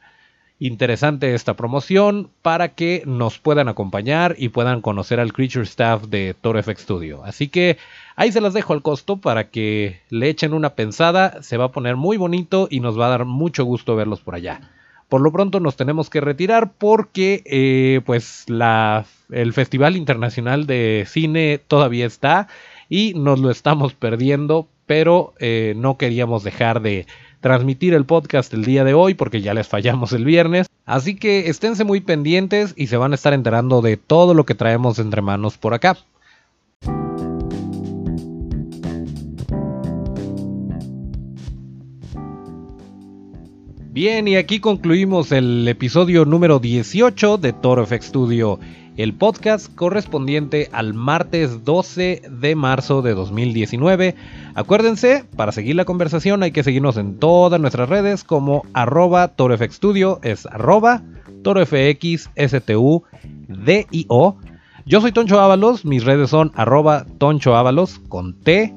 interesante 0.57 1.35
esta 1.35 1.53
promoción 1.53 2.31
para 2.41 2.69
que 2.69 3.03
nos 3.05 3.37
puedan 3.37 3.67
acompañar 3.67 4.33
y 4.39 4.49
puedan 4.49 4.81
conocer 4.81 5.19
al 5.19 5.31
Creature 5.31 5.65
Staff 5.65 6.05
de 6.05 6.33
Toro 6.33 6.61
FX 6.63 6.81
Studio. 6.81 7.23
Así 7.23 7.47
que 7.47 7.77
ahí 8.15 8.31
se 8.31 8.41
las 8.41 8.55
dejo 8.55 8.73
al 8.73 8.81
costo 8.81 9.17
para 9.17 9.51
que 9.51 10.01
le 10.09 10.27
echen 10.29 10.55
una 10.55 10.71
pensada, 10.71 11.43
se 11.43 11.55
va 11.57 11.65
a 11.65 11.71
poner 11.71 11.95
muy 11.95 12.17
bonito 12.17 12.67
y 12.71 12.79
nos 12.79 12.99
va 12.99 13.05
a 13.05 13.09
dar 13.09 13.25
mucho 13.25 13.63
gusto 13.63 13.95
verlos 13.95 14.21
por 14.21 14.33
allá. 14.33 14.59
Por 15.09 15.21
lo 15.21 15.31
pronto 15.31 15.59
nos 15.59 15.77
tenemos 15.77 16.09
que 16.09 16.19
retirar 16.19 16.73
porque 16.77 17.41
eh, 17.45 18.01
pues 18.05 18.43
la, 18.47 19.05
el 19.31 19.53
Festival 19.53 19.95
Internacional 19.95 20.67
de 20.67 21.05
Cine 21.07 21.59
todavía 21.65 22.05
está 22.05 22.47
y 22.89 23.13
nos 23.15 23.39
lo 23.39 23.49
estamos 23.49 23.93
perdiendo, 23.93 24.67
pero 24.85 25.33
eh, 25.39 25.73
no 25.77 25.97
queríamos 25.97 26.43
dejar 26.43 26.81
de 26.81 27.05
transmitir 27.39 27.93
el 27.93 28.05
podcast 28.05 28.53
el 28.53 28.65
día 28.65 28.83
de 28.83 28.93
hoy 28.93 29.13
porque 29.13 29.41
ya 29.41 29.53
les 29.53 29.67
fallamos 29.67 30.11
el 30.11 30.25
viernes. 30.25 30.67
Así 30.85 31.15
que 31.15 31.49
esténse 31.49 31.83
muy 31.83 32.01
pendientes 32.01 32.73
y 32.75 32.87
se 32.87 32.97
van 32.97 33.13
a 33.13 33.15
estar 33.15 33.33
enterando 33.33 33.81
de 33.81 33.95
todo 33.95 34.33
lo 34.33 34.45
que 34.45 34.55
traemos 34.55 34.99
entre 34.99 35.21
manos 35.21 35.57
por 35.57 35.73
acá. 35.73 35.97
Bien, 43.97 44.27
y 44.27 44.35
aquí 44.35 44.59
concluimos 44.59 45.31
el 45.31 45.67
episodio 45.67 46.23
número 46.23 46.59
18 46.59 47.39
de 47.39 47.51
Toro 47.51 47.83
FX 47.83 48.05
Studio, 48.05 48.59
el 48.95 49.15
podcast 49.15 49.73
correspondiente 49.73 50.69
al 50.71 50.93
martes 50.93 51.65
12 51.65 52.21
de 52.29 52.55
marzo 52.55 53.01
de 53.01 53.15
2019. 53.15 54.13
Acuérdense, 54.53 55.25
para 55.35 55.51
seguir 55.51 55.75
la 55.77 55.85
conversación 55.85 56.43
hay 56.43 56.51
que 56.51 56.63
seguirnos 56.63 56.97
en 56.97 57.17
todas 57.17 57.59
nuestras 57.59 57.89
redes 57.89 58.23
como 58.23 58.67
arroba 58.73 59.33
Studio, 59.71 60.19
es 60.21 60.45
arroba 60.45 61.01
ToroFXSTUDIO. 61.41 63.01
Yo 64.85 65.01
soy 65.01 65.11
Toncho 65.11 65.41
Ábalos, 65.41 65.85
mis 65.85 66.03
redes 66.03 66.29
son 66.29 66.51
arroba 66.53 67.07
Toncho 67.17 67.55
Ábalos 67.55 67.97
con 68.09 68.39
T 68.41 68.75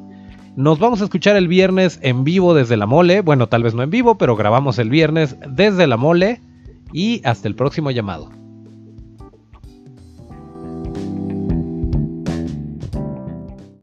nos 0.57 0.79
vamos 0.79 1.01
a 1.01 1.05
escuchar 1.05 1.37
el 1.37 1.49
viernes 1.49 1.99
en 2.03 2.25
vivo 2.25 2.55
desde 2.55 2.77
la 2.77 2.87
mole. 2.87 3.21
Bueno, 3.21 3.49
tal 3.49 3.63
vez 3.63 3.75
no 3.75 3.83
en 3.83 3.91
vivo, 3.91 4.19
pero 4.19 4.37
grabamos 4.37 4.79
el 4.79 4.91
viernes 4.91 5.37
desde 5.49 5.87
la 5.87 5.97
mole. 5.97 6.41
Y 6.93 7.23
hasta 7.25 7.47
el 7.47 7.55
próximo 7.55 7.91
llamado. 7.91 8.40